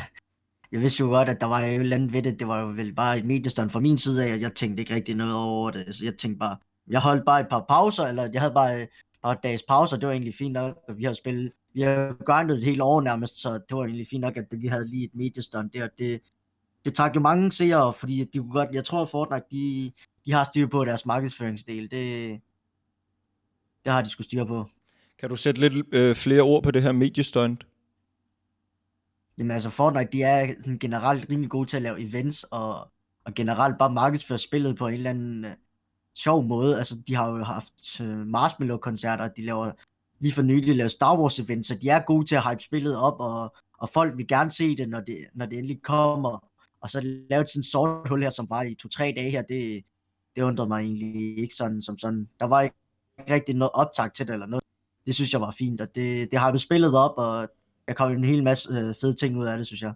jeg 0.71 0.82
vidste 0.82 1.01
jo 1.01 1.08
godt, 1.08 1.30
at 1.30 1.41
der 1.41 1.47
var 1.47 1.60
et 1.60 1.75
eller 1.75 1.95
andet 1.95 2.13
ved 2.13 2.21
det. 2.21 2.39
Det 2.39 2.47
var 2.47 2.62
jo 2.62 2.67
vel 2.67 2.95
bare 2.95 3.17
et 3.17 3.25
mediestand 3.25 3.69
fra 3.69 3.80
min 3.80 3.97
side 3.97 4.25
af, 4.25 4.34
og 4.34 4.41
jeg 4.41 4.56
tænkte 4.56 4.82
ikke 4.82 4.95
rigtig 4.95 5.15
noget 5.15 5.36
over 5.36 5.71
det. 5.71 5.95
Så 5.95 6.06
jeg 6.06 6.17
tænkte 6.17 6.39
bare, 6.39 6.58
jeg 6.89 7.02
holdt 7.02 7.26
bare 7.26 7.41
et 7.41 7.47
par 7.50 7.65
pauser, 7.69 8.04
eller 8.04 8.30
jeg 8.34 8.41
havde 8.41 8.54
bare 8.54 8.82
et 8.82 8.89
par 9.23 9.34
dages 9.34 9.63
pauser, 9.63 9.97
det 9.97 10.08
var 10.08 10.13
egentlig 10.13 10.36
fint 10.36 10.54
nok. 10.54 10.78
Vi 10.95 11.04
har 11.04 11.13
spillet, 11.13 11.52
vi 11.73 11.82
har 11.82 12.23
grindet 12.26 12.58
et 12.58 12.63
helt 12.63 12.82
år 12.82 13.02
nærmest, 13.02 13.41
så 13.41 13.54
det 13.54 13.78
var 13.78 13.84
egentlig 13.84 14.08
fint 14.08 14.21
nok, 14.21 14.38
at 14.38 14.52
de 14.62 14.69
havde 14.69 14.88
lige 14.88 15.04
et 15.04 15.15
mediestand 15.15 15.69
der. 15.69 15.88
Det, 15.97 16.21
det 16.86 16.93
trak 16.93 17.15
jo 17.15 17.19
mange 17.19 17.52
seere, 17.52 17.93
fordi 17.93 18.23
de 18.23 18.39
kunne 18.39 18.52
godt, 18.52 18.69
jeg 18.71 18.86
tror 18.86 19.02
at 19.02 19.10
Fortnite, 19.10 19.45
de, 19.52 19.91
de 20.26 20.32
har 20.32 20.43
styr 20.43 20.67
på 20.67 20.86
deres 20.86 21.06
markedsføringsdel. 21.06 21.91
Det, 21.91 22.39
det 23.84 23.91
har 23.91 24.02
de 24.02 24.10
skulle 24.10 24.26
styre 24.26 24.47
på. 24.47 24.65
Kan 25.19 25.30
du 25.30 25.36
sætte 25.36 25.62
lidt 25.62 25.93
øh, 25.93 26.15
flere 26.15 26.41
ord 26.41 26.63
på 26.63 26.71
det 26.71 26.82
her 26.82 26.91
mediestunt? 26.91 27.67
Jamen 29.38 29.52
altså 29.52 29.69
Fortnite, 29.69 30.10
de 30.12 30.23
er 30.23 30.54
generelt 30.80 31.26
rimelig 31.30 31.50
gode 31.50 31.69
til 31.69 31.78
at 31.78 31.84
lave 31.84 32.10
events, 32.10 32.43
og, 32.43 32.91
og 33.26 33.34
generelt 33.36 33.78
bare 33.80 33.93
markedsføre 33.93 34.38
spillet 34.38 34.78
på 34.78 34.88
en 34.88 34.93
eller 34.93 35.10
anden 35.10 35.45
uh, 35.45 35.52
sjov 36.17 36.43
måde. 36.43 36.77
Altså 36.77 36.95
de 37.08 37.15
har 37.15 37.30
jo 37.30 37.43
haft 37.43 38.01
øh, 38.01 38.27
Marshmallow-koncerter, 38.27 39.27
de 39.27 39.45
laver 39.45 39.71
lige 40.19 40.34
for 40.34 40.41
nylig 40.41 40.75
lavet 40.75 40.91
Star 40.91 41.19
Wars 41.19 41.39
events, 41.39 41.67
så 41.67 41.75
de 41.75 41.89
er 41.89 41.99
gode 41.99 42.25
til 42.25 42.36
at 42.36 42.49
hype 42.49 42.63
spillet 42.63 42.97
op, 42.97 43.19
og, 43.19 43.56
og 43.77 43.89
folk 43.89 44.17
vil 44.17 44.27
gerne 44.27 44.51
se 44.51 44.75
det, 44.75 44.89
når 44.89 44.99
det, 44.99 45.17
når 45.34 45.45
det 45.45 45.58
endelig 45.58 45.82
kommer. 45.82 46.47
Og 46.82 46.89
så 46.89 47.01
lavet 47.30 47.49
sådan 47.49 47.60
en 47.60 47.63
sort 47.63 48.10
hul 48.10 48.23
her, 48.23 48.30
som 48.30 48.49
var 48.49 48.63
i 48.63 48.75
to-tre 48.75 49.13
dage 49.17 49.32
her, 49.32 49.41
det, 49.41 49.84
det 50.36 50.41
undrede 50.41 50.67
mig 50.67 50.82
egentlig 50.82 51.38
ikke 51.38 51.56
sådan 51.56 51.82
som 51.82 51.97
sådan. 51.97 52.27
Der 52.39 52.45
var 52.45 52.62
ikke 52.62 52.75
rigtig 53.30 53.56
noget 53.56 53.71
optag 53.73 54.13
til 54.13 54.27
det 54.27 54.34
eller 54.34 54.45
noget. 54.45 54.63
Det 55.06 55.15
synes 55.15 55.34
jeg 55.34 55.41
var 55.41 55.56
fint, 55.58 55.82
og 55.82 55.88
det, 55.95 56.32
det 56.32 56.39
har 56.39 56.58
spillet 56.58 56.95
op, 56.95 57.13
og 57.17 57.49
jeg 57.88 57.95
kom 57.95 58.12
en 58.12 58.23
hel 58.23 58.43
masse 58.43 58.69
øh, 58.73 58.95
fede 59.01 59.13
ting 59.13 59.38
ud 59.38 59.45
af 59.45 59.58
det, 59.58 59.67
synes 59.67 59.82
jeg. 59.82 59.93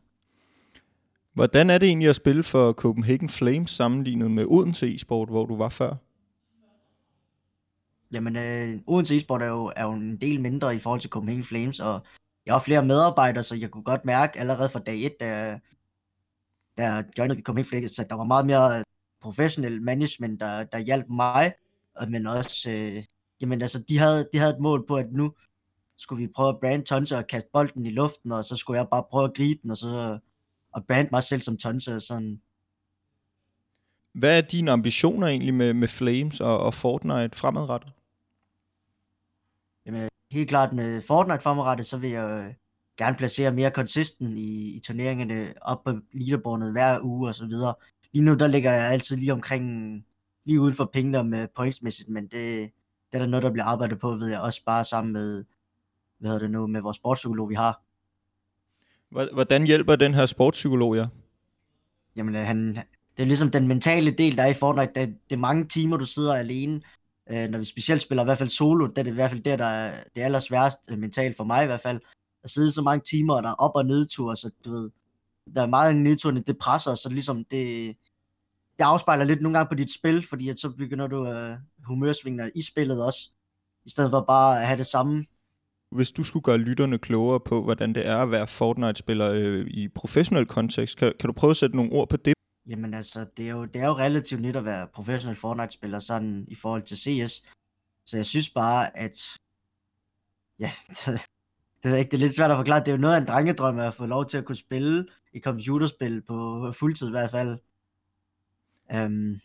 Hvordan 1.34 1.69
er 1.69 1.77
det 1.77 1.88
egentlig 1.88 2.10
at 2.10 2.15
spille 2.15 2.43
for 2.43 2.71
Copenhagen 2.71 3.29
Flames 3.29 3.71
sammenlignet 3.71 4.31
med 4.31 4.45
Odense 4.45 4.95
e-sport, 4.95 5.29
hvor 5.29 5.45
du 5.45 5.57
var 5.57 5.69
før? 5.69 5.95
Jamen, 8.12 8.36
øh, 8.36 8.80
Odense 8.88 9.15
e-sport 9.15 9.41
er 9.41 9.47
jo, 9.47 9.71
er 9.76 9.84
jo 9.84 9.91
en 9.91 10.17
del 10.17 10.41
mindre 10.41 10.76
i 10.76 10.80
forhold 10.80 11.02
til 11.02 11.10
Copenhagen 11.10 11.43
Flames, 11.43 11.80
og 11.80 12.02
jeg 12.45 12.54
har 12.54 12.60
flere 12.60 12.86
medarbejdere, 12.86 13.43
så 13.43 13.56
jeg 13.56 13.71
kunne 13.71 13.84
godt 13.84 14.06
mærke 14.06 14.39
allerede 14.39 14.69
fra 14.69 14.80
dag 14.80 15.06
1, 15.06 15.19
da, 15.19 15.60
da 16.78 16.84
jeg 16.84 17.06
joinede 17.17 17.41
Copenhagen 17.41 17.69
Flames, 17.69 18.00
at 18.00 18.10
der 18.10 18.15
var 18.15 18.24
meget 18.24 18.45
mere 18.45 18.84
professionel 19.21 19.82
management, 19.82 20.39
der, 20.39 20.63
der 20.63 20.78
hjalp 20.78 21.06
mig, 21.10 21.54
men 22.08 22.28
også, 22.28 22.71
øh, 22.71 23.04
jamen 23.41 23.62
altså, 23.62 23.84
de 23.89 23.97
havde, 23.97 24.30
de 24.34 24.39
havde 24.39 24.54
et 24.54 24.60
mål 24.60 24.88
på, 24.88 24.95
at 24.95 25.12
nu 25.12 25.34
skulle 25.97 26.21
vi 26.21 26.32
prøve 26.36 26.50
at 26.50 26.60
brande 26.62 26.86
Tonse 26.86 27.17
og 27.17 27.28
kaste 27.28 27.50
bolden 27.54 27.86
i 27.86 27.91
luften, 27.91 28.32
og 28.32 28.45
så 28.45 28.56
skulle 28.56 28.80
jeg 28.80 28.88
bare 28.91 29.04
prøve 29.12 29.26
at 29.26 29.34
gribe 29.34 29.60
den, 29.63 29.71
og 29.71 29.78
så 29.78 30.19
og 30.71 30.86
brande 30.88 31.10
mig 31.12 31.24
selv 31.24 31.41
som 31.41 31.58
Tonse. 31.58 32.00
Sådan. 32.00 32.41
Hvad 34.13 34.38
er 34.38 34.41
dine 34.41 34.71
ambitioner 34.71 35.28
egentlig 35.28 35.54
med, 35.54 35.74
med 35.74 35.88
Flames 35.88 36.39
og, 36.39 36.60
og 36.60 36.74
Fortnite 36.74 37.38
fremadrettet? 37.38 37.93
Helt 40.32 40.50
klart 40.50 40.74
med 40.74 41.02
Fortnite 41.02 41.41
fremadrettet, 41.41 41.86
så 41.86 41.98
vil 41.98 42.10
jeg 42.10 42.30
øh, 42.30 42.54
gerne 42.98 43.17
placere 43.17 43.52
mere 43.52 43.72
konsistent 43.72 44.38
i, 44.38 44.76
i 44.76 44.80
turneringerne 44.80 45.54
op 45.62 45.84
på 45.84 45.94
leaderboardet 46.13 46.72
hver 46.72 47.00
uge 47.04 47.30
og 47.30 47.36
så 47.36 47.46
videre. 47.46 47.74
Lige 48.13 48.26
nu, 48.26 48.34
der 48.34 48.48
ligger 48.48 48.72
jeg 48.72 48.91
altid 48.91 49.17
lige 49.17 49.34
omkring, 49.34 49.96
lige 50.46 50.62
uden 50.62 50.74
for 50.74 50.89
pengene 50.94 51.24
med 51.24 51.48
pointsmæssigt, 51.56 52.10
men 52.10 52.24
det, 52.24 52.32
det 53.12 53.13
er 53.13 53.20
der 53.20 53.26
noget, 53.26 53.44
der 53.44 53.52
bliver 53.52 53.65
arbejdet 53.65 54.00
på, 54.00 54.10
ved 54.10 54.30
jeg 54.30 54.41
også 54.41 54.62
bare 54.65 54.86
sammen 54.86 55.13
med, 55.13 55.46
hvad 56.20 56.30
hedder 56.30 56.46
det 56.46 56.52
nu, 56.52 56.67
med 56.67 56.82
vores 56.82 56.98
sportspsykolog, 56.98 57.50
vi 57.50 57.56
har. 57.56 57.82
Hvordan 59.34 59.65
hjælper 59.65 59.96
den 59.96 60.13
her 60.13 60.26
sportspsykolog 60.26 60.96
jer? 60.96 61.08
Jamen, 62.15 62.36
øh, 62.36 62.41
han, 62.41 62.76
det 63.17 63.24
er 63.24 63.26
ligesom 63.26 63.52
den 63.52 63.67
mentale 63.67 64.12
del, 64.12 64.38
der 64.38 64.44
er 64.44 64.48
i 64.48 64.54
Fortnite. 64.54 64.91
Det, 64.96 65.17
det 65.30 65.36
er 65.36 65.39
mange 65.39 65.67
timer, 65.67 65.98
du 65.98 66.06
sidder 66.06 66.36
alene. 66.36 66.82
Øh, 67.32 67.50
når 67.50 67.60
vi 67.60 67.65
specielt 67.65 68.02
spiller 68.02 68.24
i 68.24 68.26
hvert 68.26 68.38
fald 68.38 68.50
solo, 68.50 68.88
det 68.88 68.98
er 68.98 69.04
det 69.04 69.12
i 69.12 69.13
hvert 69.13 69.30
fald 69.30 69.44
der, 69.44 69.56
der 69.56 69.65
er 69.65 70.04
det 70.15 70.22
allersværeste 70.22 70.94
øh, 70.94 71.00
mentalt 71.00 71.38
for 71.38 71.44
mig 71.44 71.63
i 71.63 71.65
hvert 71.65 71.82
fald. 71.82 72.00
At 72.44 72.50
sidde 72.50 72.72
så 72.72 72.82
mange 72.82 73.04
timer, 73.10 73.36
og 73.36 73.44
der 73.44 73.50
er 73.50 73.54
op- 73.54 73.76
og 73.76 73.86
nedtur, 73.86 74.34
så 74.34 74.52
du 74.65 74.72
ved, 74.72 74.89
der 75.56 75.62
er 75.62 75.67
meget 75.67 75.96
nedturene, 75.96 76.44
det 76.48 76.58
presser, 76.58 76.96
så 76.96 77.10
ligesom 77.10 77.46
det, 77.52 77.96
det 78.78 78.84
afspejler 78.84 79.26
lidt 79.26 79.41
nogle 79.41 79.58
gange 79.58 79.70
på 79.70 79.76
dit 79.76 79.94
spil, 79.94 80.28
fordi 80.28 80.50
at 80.50 80.60
så 80.60 80.70
begynder 80.70 81.08
du 81.08 81.28
øh, 81.28 81.58
humørsvingene 81.88 82.52
i 82.56 82.62
spillet 82.62 83.06
også, 83.06 83.30
i 83.86 83.89
stedet 83.89 84.12
for 84.12 84.26
bare 84.28 84.60
at 84.60 84.67
have 84.67 84.78
det 84.78 84.86
samme 84.86 85.26
hvis 85.91 86.12
du 86.12 86.24
skulle 86.24 86.44
gøre 86.44 86.58
lytterne 86.58 86.98
klogere 86.98 87.39
på, 87.39 87.63
hvordan 87.63 87.96
det 87.96 88.08
er 88.08 88.17
at 88.17 88.32
være 88.32 88.48
Fortnite-spiller 88.48 89.32
øh, 89.32 89.67
i 89.67 89.88
professionel 89.88 90.46
kontekst, 90.46 90.98
kan, 90.98 91.13
kan 91.20 91.28
du 91.28 91.34
prøve 91.34 91.52
at 91.52 91.58
sætte 91.58 91.76
nogle 91.76 91.91
ord 91.91 92.10
på 92.10 92.17
det? 92.17 92.34
Jamen 92.67 92.93
altså, 92.93 93.26
det 93.38 93.45
er 93.45 93.52
jo, 93.52 93.65
det 93.65 93.82
er 93.82 93.86
jo 93.86 93.97
relativt 93.97 94.41
nyt 94.41 94.56
at 94.56 94.65
være 94.65 94.88
professionel 94.93 95.38
Fortnite-spiller 95.38 96.00
sådan 96.00 96.45
i 96.47 96.56
forhold 96.56 96.84
til 96.84 96.97
CS. 96.97 97.45
Så 98.06 98.17
jeg 98.17 98.26
synes 98.26 98.50
bare, 98.50 98.97
at... 98.97 99.17
Ja, 100.60 100.71
det, 101.06 101.21
det, 101.84 101.91
er 101.91 101.95
ikke, 101.95 102.12
det 102.12 102.17
er 102.17 102.21
lidt 102.21 102.36
svært 102.36 102.52
at 102.52 102.58
forklare. 102.58 102.80
Det 102.80 102.88
er 102.88 102.91
jo 102.91 102.97
noget 102.97 103.15
af 103.15 103.19
en 103.19 103.28
drengedrøm 103.28 103.80
at 103.80 103.93
få 103.93 104.06
lov 104.06 104.30
til 104.30 104.38
at 104.38 104.45
kunne 104.45 104.56
spille 104.56 105.06
i 105.34 105.39
computerspil 105.39 106.21
på 106.21 106.71
fuldtid 106.71 107.08
i 107.08 107.12
hvert 107.12 107.32
fald. 107.32 107.58
Um, 108.95 109.39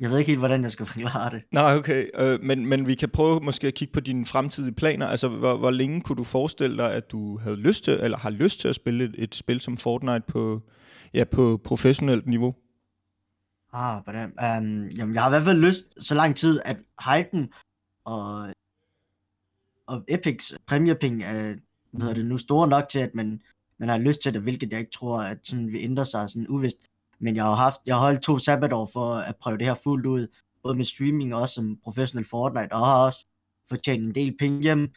jeg 0.00 0.10
ved 0.10 0.18
ikke 0.18 0.28
helt, 0.28 0.38
hvordan 0.38 0.62
jeg 0.62 0.70
skal 0.70 0.86
forklare 0.94 1.30
det. 1.30 1.42
Nej, 1.52 1.76
okay. 1.76 2.06
Øh, 2.14 2.42
men, 2.42 2.66
men 2.66 2.86
vi 2.86 2.94
kan 2.94 3.08
prøve 3.08 3.40
måske 3.40 3.66
at 3.66 3.74
kigge 3.74 3.92
på 3.92 4.00
dine 4.00 4.26
fremtidige 4.26 4.74
planer. 4.74 5.06
Altså, 5.06 5.28
hvor, 5.28 5.56
hvor 5.56 5.70
længe 5.70 6.00
kunne 6.00 6.16
du 6.16 6.24
forestille 6.24 6.76
dig, 6.76 6.94
at 6.94 7.10
du 7.10 7.38
havde 7.38 7.56
lyst 7.56 7.84
til, 7.84 7.92
eller 7.92 8.18
har 8.18 8.30
lyst 8.30 8.60
til 8.60 8.68
at 8.68 8.74
spille 8.74 9.04
et, 9.04 9.14
et 9.18 9.34
spil 9.34 9.60
som 9.60 9.76
Fortnite 9.76 10.24
på, 10.28 10.62
ja, 11.14 11.24
på 11.24 11.60
professionelt 11.64 12.26
niveau? 12.26 12.54
Ah, 13.72 14.02
hvordan? 14.04 14.24
Um, 14.24 14.86
jamen, 14.86 15.14
jeg 15.14 15.22
har 15.22 15.28
i 15.28 15.32
hvert 15.32 15.44
fald 15.44 15.58
lyst 15.58 16.04
så 16.04 16.14
lang 16.14 16.36
tid, 16.36 16.60
at 16.64 16.76
hypen 17.08 17.52
og, 18.04 18.54
og 19.86 20.04
Epics 20.08 20.54
præmiepenge 20.66 21.24
er 21.24 21.54
hvad 21.90 22.02
hedder 22.02 22.14
det 22.14 22.26
nu, 22.26 22.38
store 22.38 22.68
nok 22.68 22.88
til, 22.88 22.98
at 22.98 23.14
man, 23.14 23.42
man 23.78 23.88
har 23.88 23.98
lyst 23.98 24.22
til 24.22 24.34
det, 24.34 24.42
hvilket 24.42 24.72
jeg 24.72 24.80
ikke 24.80 24.92
tror, 24.92 25.20
at 25.20 25.38
sådan 25.42 25.72
vil 25.72 25.80
ændre 25.80 26.04
sig 26.04 26.30
sådan 26.30 26.48
uvist. 26.48 26.76
Men 27.18 27.36
jeg 27.36 27.44
har 27.44 27.54
haft, 27.54 27.80
jeg 27.86 27.94
har 27.94 28.02
holdt 28.02 28.22
to 28.22 28.38
sabbatår 28.38 28.90
for 28.92 29.14
at 29.14 29.36
prøve 29.36 29.58
det 29.58 29.66
her 29.66 29.74
fuldt 29.74 30.06
ud, 30.06 30.26
både 30.62 30.74
med 30.74 30.84
streaming 30.84 31.34
og 31.34 31.40
også 31.40 31.54
som 31.54 31.78
professionel 31.84 32.28
Fortnite, 32.28 32.72
og 32.72 32.86
har 32.86 33.06
også 33.06 33.26
fortjent 33.68 34.04
en 34.04 34.14
del 34.14 34.36
penge 34.38 34.62
hjem. 34.62 34.92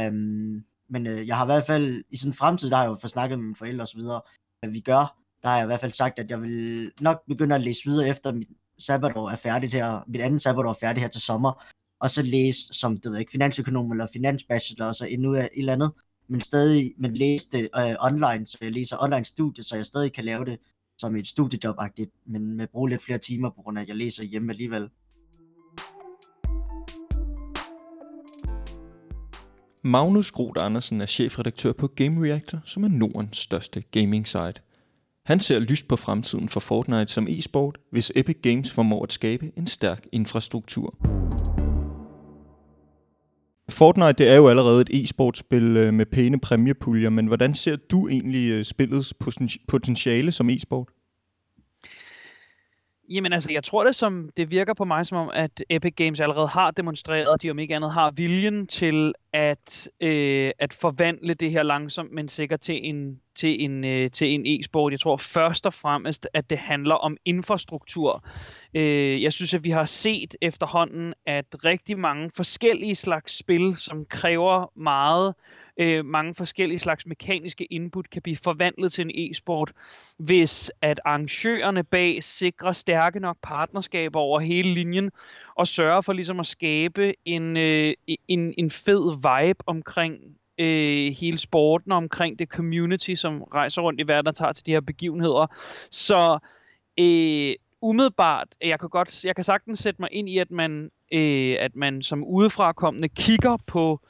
Um, 0.00 0.64
men 0.88 1.06
øh, 1.06 1.26
jeg 1.26 1.36
har 1.36 1.44
i 1.44 1.46
hvert 1.46 1.66
fald, 1.66 2.04
i 2.10 2.16
sådan 2.16 2.30
en 2.30 2.34
fremtid, 2.34 2.70
der 2.70 2.76
har 2.76 2.84
jeg 2.84 2.90
jo 2.90 2.98
fået 3.00 3.10
snakket 3.10 3.38
med 3.38 3.44
mine 3.44 3.56
forældre 3.56 3.84
og 3.84 3.88
videre, 3.94 4.20
hvad 4.60 4.70
vi 4.70 4.80
gør. 4.80 5.25
Der 5.46 5.50
har 5.50 5.58
jeg 5.58 5.64
i 5.64 5.66
hvert 5.66 5.80
fald 5.80 5.92
sagt, 5.92 6.18
at 6.18 6.30
jeg 6.30 6.42
vil 6.42 6.90
nok 7.00 7.22
begynde 7.28 7.54
at 7.54 7.60
læse 7.60 7.80
videre 7.84 8.08
efter 8.08 8.32
mit 8.32 8.48
sabbatår 8.78 9.30
er 9.30 9.36
færdigt 9.36 9.72
her, 9.72 10.04
mit 10.08 10.20
andet 10.20 10.42
sabbatår 10.42 10.70
er 10.70 10.74
færdigt 10.80 11.02
her 11.02 11.08
til 11.08 11.20
sommer, 11.20 11.64
og 12.00 12.10
så 12.10 12.22
læse 12.22 12.60
som, 12.72 12.96
det 12.96 13.12
ved 13.12 13.18
ikke, 13.18 13.32
finansøkonom 13.32 13.90
eller 13.90 14.06
finansbachelor, 14.12 14.86
og 14.86 14.94
så 14.94 15.06
endnu 15.06 15.32
et 15.32 15.48
eller 15.56 15.72
andet, 15.72 15.92
men 16.28 16.40
stadig, 16.40 16.94
men 16.98 17.14
læse 17.14 17.50
det 17.52 17.68
øh, 17.78 17.94
online, 18.00 18.46
så 18.46 18.58
jeg 18.60 18.72
læser 18.72 19.02
online 19.02 19.24
studie, 19.24 19.64
så 19.64 19.76
jeg 19.76 19.86
stadig 19.86 20.12
kan 20.12 20.24
lave 20.24 20.44
det 20.44 20.58
som 21.00 21.16
et 21.16 21.26
studiejob 21.26 21.76
men 22.26 22.56
med 22.56 22.66
bruge 22.66 22.90
lidt 22.90 23.02
flere 23.02 23.18
timer, 23.18 23.50
på 23.50 23.62
grund 23.62 23.78
af, 23.78 23.82
at 23.82 23.88
jeg 23.88 23.96
læser 23.96 24.24
hjemme 24.24 24.52
alligevel. 24.52 24.88
Magnus 29.82 30.30
Groth 30.30 30.64
Andersen 30.64 31.00
er 31.00 31.06
chefredaktør 31.06 31.72
på 31.72 31.86
Game 31.86 32.26
Reactor, 32.26 32.60
som 32.64 32.84
er 32.84 32.88
Nordens 32.88 33.36
største 33.36 33.80
gaming 33.80 34.28
site. 34.28 34.65
Han 35.26 35.40
ser 35.40 35.58
lyst 35.58 35.88
på 35.88 35.96
fremtiden 35.96 36.48
for 36.48 36.60
Fortnite 36.60 37.12
som 37.12 37.26
e-sport, 37.28 37.78
hvis 37.90 38.12
Epic 38.16 38.36
Games 38.42 38.72
formår 38.72 39.02
at 39.02 39.12
skabe 39.12 39.52
en 39.56 39.66
stærk 39.66 40.06
infrastruktur. 40.12 40.94
Fortnite 43.70 44.12
det 44.12 44.28
er 44.28 44.36
jo 44.36 44.48
allerede 44.48 44.80
et 44.80 44.90
e-sportspil 44.92 45.76
øh, 45.76 45.94
med 45.94 46.06
pæne 46.06 46.40
præmiepuljer, 46.40 47.10
men 47.10 47.26
hvordan 47.26 47.54
ser 47.54 47.76
du 47.76 48.08
egentlig 48.08 48.50
øh, 48.50 48.64
spillets 48.64 49.14
potentiale 49.68 50.32
som 50.32 50.50
e-sport? 50.50 50.88
Jamen 53.10 53.32
altså, 53.32 53.52
jeg 53.52 53.64
tror 53.64 53.84
det 53.84 53.94
som, 53.94 54.30
det 54.36 54.50
virker 54.50 54.74
på 54.74 54.84
mig 54.84 55.06
som 55.06 55.18
om, 55.18 55.30
at 55.34 55.64
Epic 55.70 55.94
Games 55.96 56.20
allerede 56.20 56.48
har 56.48 56.70
demonstreret, 56.70 57.34
at 57.34 57.42
de 57.42 57.50
om 57.50 57.58
ikke 57.58 57.76
andet 57.76 57.92
har 57.92 58.10
viljen 58.10 58.66
til 58.66 59.12
at, 59.32 59.88
øh, 60.00 60.50
at 60.58 60.72
forvandle 60.72 61.34
det 61.34 61.50
her 61.50 61.62
langsomt, 61.62 62.12
men 62.12 62.28
sikkert 62.28 62.60
til 62.60 62.80
en, 62.82 63.20
til 63.36 63.64
en, 63.64 63.84
øh, 63.84 64.10
til 64.10 64.28
en 64.28 64.46
e-sport. 64.46 64.92
Jeg 64.92 65.00
tror 65.00 65.16
først 65.16 65.66
og 65.66 65.74
fremmest, 65.74 66.28
at 66.34 66.50
det 66.50 66.58
handler 66.58 66.94
om 66.94 67.16
infrastruktur. 67.24 68.24
Øh, 68.74 69.22
jeg 69.22 69.32
synes, 69.32 69.54
at 69.54 69.64
vi 69.64 69.70
har 69.70 69.84
set 69.84 70.36
efterhånden, 70.42 71.14
at 71.26 71.64
rigtig 71.64 71.98
mange 71.98 72.30
forskellige 72.36 72.96
slags 72.96 73.38
spil, 73.38 73.76
som 73.76 74.04
kræver 74.04 74.78
meget 74.78 75.34
øh, 75.80 76.04
mange 76.04 76.34
forskellige 76.34 76.78
slags 76.78 77.06
mekaniske 77.06 77.64
input 77.64 78.10
kan 78.10 78.22
blive 78.22 78.36
forvandlet 78.36 78.92
til 78.92 79.02
en 79.02 79.30
e-sport, 79.30 79.72
hvis 80.18 80.72
at 80.82 81.00
arrangørerne 81.04 81.84
bag 81.84 82.22
sikrer 82.22 82.72
stærke 82.72 83.20
nok 83.20 83.36
partnerskaber 83.42 84.20
over 84.20 84.40
hele 84.40 84.74
linjen, 84.74 85.10
og 85.54 85.66
sørger 85.66 86.00
for 86.00 86.12
ligesom 86.12 86.40
at 86.40 86.46
skabe 86.46 87.14
en, 87.24 87.56
øh, 87.56 87.94
en, 88.28 88.54
en 88.58 88.70
fed 88.70 89.14
vibe 89.16 89.58
omkring 89.66 90.14
øh, 90.58 91.12
hele 91.12 91.38
sporten 91.38 91.92
omkring 91.92 92.38
det 92.38 92.48
community, 92.48 93.14
som 93.14 93.42
rejser 93.42 93.82
rundt 93.82 94.00
i 94.00 94.08
verden 94.08 94.28
og 94.28 94.36
tager 94.36 94.52
til 94.52 94.66
de 94.66 94.70
her 94.70 94.80
begivenheder. 94.80 95.46
Så 95.90 96.38
øh, 96.98 97.54
umiddelbart, 97.82 98.48
jeg 98.64 98.80
kan 98.80 98.88
godt, 98.88 99.24
jeg 99.24 99.34
kan 99.34 99.44
sagtens 99.44 99.78
sætte 99.78 100.02
mig 100.02 100.08
ind 100.12 100.28
i, 100.28 100.38
at 100.38 100.50
man, 100.50 100.90
øh, 101.12 101.56
at 101.60 101.76
man 101.76 102.02
som 102.02 102.24
udefrakommende 102.24 103.08
kigger 103.08 103.56
på 103.66 104.00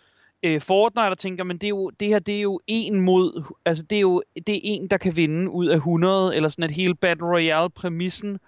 øh, 0.43 0.61
Fortnite 0.61 1.11
og 1.11 1.19
tænker, 1.19 1.45
men 1.45 1.59
det, 1.59 1.65
er 1.65 1.69
jo, 1.69 1.91
det 1.91 2.09
her 2.09 2.19
det 2.19 2.37
er 2.37 2.41
jo 2.41 2.61
en 2.67 3.01
mod, 3.01 3.55
altså 3.65 3.85
det 3.91 3.97
er 3.97 4.01
jo 4.01 4.23
det 4.47 4.55
er 4.57 4.61
en, 4.63 4.89
der 4.89 4.97
kan 4.97 5.17
vinde 5.17 5.51
ud 5.51 5.67
af 5.67 5.77
100, 5.77 6.37
eller 6.37 6.49
sådan 6.49 6.65
at 6.65 6.71
hele 6.71 6.95
Battle 6.95 7.27
Royale-præmissen 7.27 8.39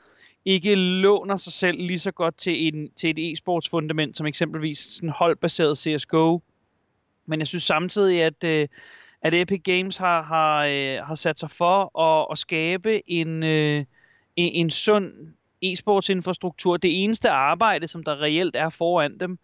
ikke 0.45 0.75
låner 0.75 1.37
sig 1.37 1.53
selv 1.53 1.79
lige 1.79 1.99
så 1.99 2.11
godt 2.11 2.37
til, 2.37 2.67
en, 2.67 2.89
til 2.97 3.11
et 3.11 3.33
e-sports 3.33 3.71
fundament, 3.71 4.17
som 4.17 4.27
eksempelvis 4.27 4.79
sådan 4.79 5.09
holdbaseret 5.09 5.79
CSGO. 5.79 6.39
Men 7.29 7.39
jeg 7.39 7.47
synes 7.47 7.65
samtidig, 7.65 8.23
at, 8.23 8.45
øh, 8.45 8.69
at 9.23 9.35
Epic 9.35 9.63
Games 9.65 9.97
har, 9.97 10.23
har, 10.23 10.65
øh, 10.65 11.07
har 11.07 11.15
sat 11.15 11.39
sig 11.39 11.51
for 11.51 11.99
at, 12.01 12.27
at 12.31 12.39
skabe 12.39 13.11
en, 13.11 13.43
øh, 13.45 13.85
en, 14.37 14.53
en 14.53 14.71
sund 14.71 15.13
e-sports 15.65 16.09
infrastruktur. 16.11 16.77
Det 16.77 17.05
eneste 17.05 17.31
arbejde, 17.31 17.89
som 17.89 18.05
der 18.05 18.21
reelt 18.21 18.57
er 18.57 18.69
foran 18.69 19.19
dem, 19.19 19.39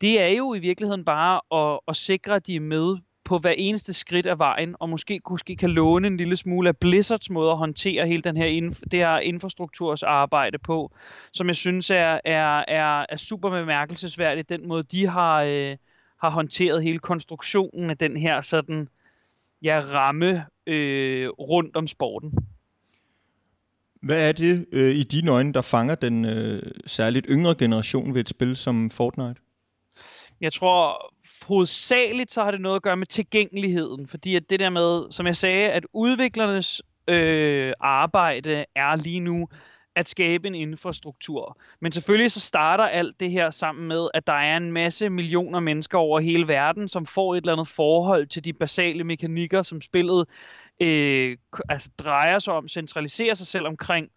det 0.00 0.22
er 0.22 0.28
jo 0.28 0.54
i 0.54 0.58
virkeligheden 0.58 1.04
bare 1.04 1.40
at, 1.52 1.80
at 1.88 1.96
sikre, 1.96 2.34
at 2.34 2.46
de 2.46 2.56
er 2.56 2.60
med 2.60 2.96
på 3.24 3.38
hver 3.38 3.50
eneste 3.50 3.94
skridt 3.94 4.26
af 4.26 4.38
vejen, 4.38 4.76
og 4.80 4.88
måske, 4.88 5.20
måske 5.30 5.56
kan 5.56 5.70
låne 5.70 6.06
en 6.06 6.16
lille 6.16 6.36
smule 6.36 6.68
af 6.68 6.76
Blizzards 6.76 7.30
måde 7.30 7.50
at 7.50 7.56
håndtere 7.56 8.06
hele 8.06 8.22
den 8.22 8.36
her, 8.36 8.60
inf- 8.60 8.82
det 8.90 9.00
her 9.00 9.18
infrastrukturs 9.18 10.02
arbejde 10.02 10.58
på, 10.58 10.92
som 11.32 11.48
jeg 11.48 11.56
synes 11.56 11.90
er, 11.90 12.20
er, 12.24 12.64
er, 12.68 13.06
er 13.08 13.16
super 13.16 13.50
bemærkelsesværdigt, 13.50 14.48
den 14.48 14.68
måde 14.68 14.82
de 14.82 15.06
har, 15.06 15.42
øh, 15.42 15.76
har 16.24 16.30
håndteret 16.30 16.82
hele 16.82 16.98
konstruktionen 16.98 17.90
af 17.90 17.98
den 17.98 18.16
her 18.16 18.40
sådan, 18.40 18.88
ja, 19.62 19.82
ramme 19.92 20.46
øh, 20.66 21.28
rundt 21.28 21.76
om 21.76 21.86
sporten. 21.86 22.32
Hvad 24.02 24.28
er 24.28 24.32
det 24.32 24.66
øh, 24.72 24.94
i 24.94 25.02
dine 25.02 25.30
øjne, 25.30 25.52
der 25.52 25.62
fanger 25.62 25.94
den 25.94 26.24
øh, 26.24 26.62
særligt 26.86 27.26
yngre 27.30 27.54
generation 27.54 28.14
ved 28.14 28.20
et 28.20 28.28
spil 28.28 28.56
som 28.56 28.90
Fortnite? 28.90 29.40
Jeg 30.40 30.52
tror 30.52 31.12
hovedsageligt 31.46 32.32
så 32.32 32.44
har 32.44 32.50
det 32.50 32.60
noget 32.60 32.76
at 32.76 32.82
gøre 32.82 32.96
med 32.96 33.06
tilgængeligheden, 33.06 34.06
fordi 34.06 34.36
at 34.36 34.50
det 34.50 34.60
der 34.60 34.70
med, 34.70 35.12
som 35.12 35.26
jeg 35.26 35.36
sagde, 35.36 35.68
at 35.68 35.86
udviklernes 35.92 36.82
øh, 37.08 37.72
arbejde 37.80 38.64
er 38.74 38.96
lige 38.96 39.20
nu 39.20 39.48
at 39.96 40.08
skabe 40.08 40.48
en 40.48 40.54
infrastruktur. 40.54 41.58
Men 41.80 41.92
selvfølgelig 41.92 42.32
så 42.32 42.40
starter 42.40 42.84
alt 42.84 43.20
det 43.20 43.30
her 43.30 43.50
sammen 43.50 43.88
med, 43.88 44.08
at 44.14 44.26
der 44.26 44.32
er 44.32 44.56
en 44.56 44.72
masse 44.72 45.10
millioner 45.10 45.60
mennesker 45.60 45.98
over 45.98 46.20
hele 46.20 46.48
verden, 46.48 46.88
som 46.88 47.06
får 47.06 47.34
et 47.34 47.40
eller 47.40 47.52
andet 47.52 47.68
forhold 47.68 48.26
til 48.26 48.44
de 48.44 48.52
basale 48.52 49.04
mekanikker, 49.04 49.62
som 49.62 49.80
spillet 49.80 50.26
øh, 50.80 51.36
altså 51.68 51.90
drejer 51.98 52.38
sig 52.38 52.54
om, 52.54 52.68
centraliserer 52.68 53.34
sig 53.34 53.46
selv 53.46 53.66
omkring. 53.66 54.08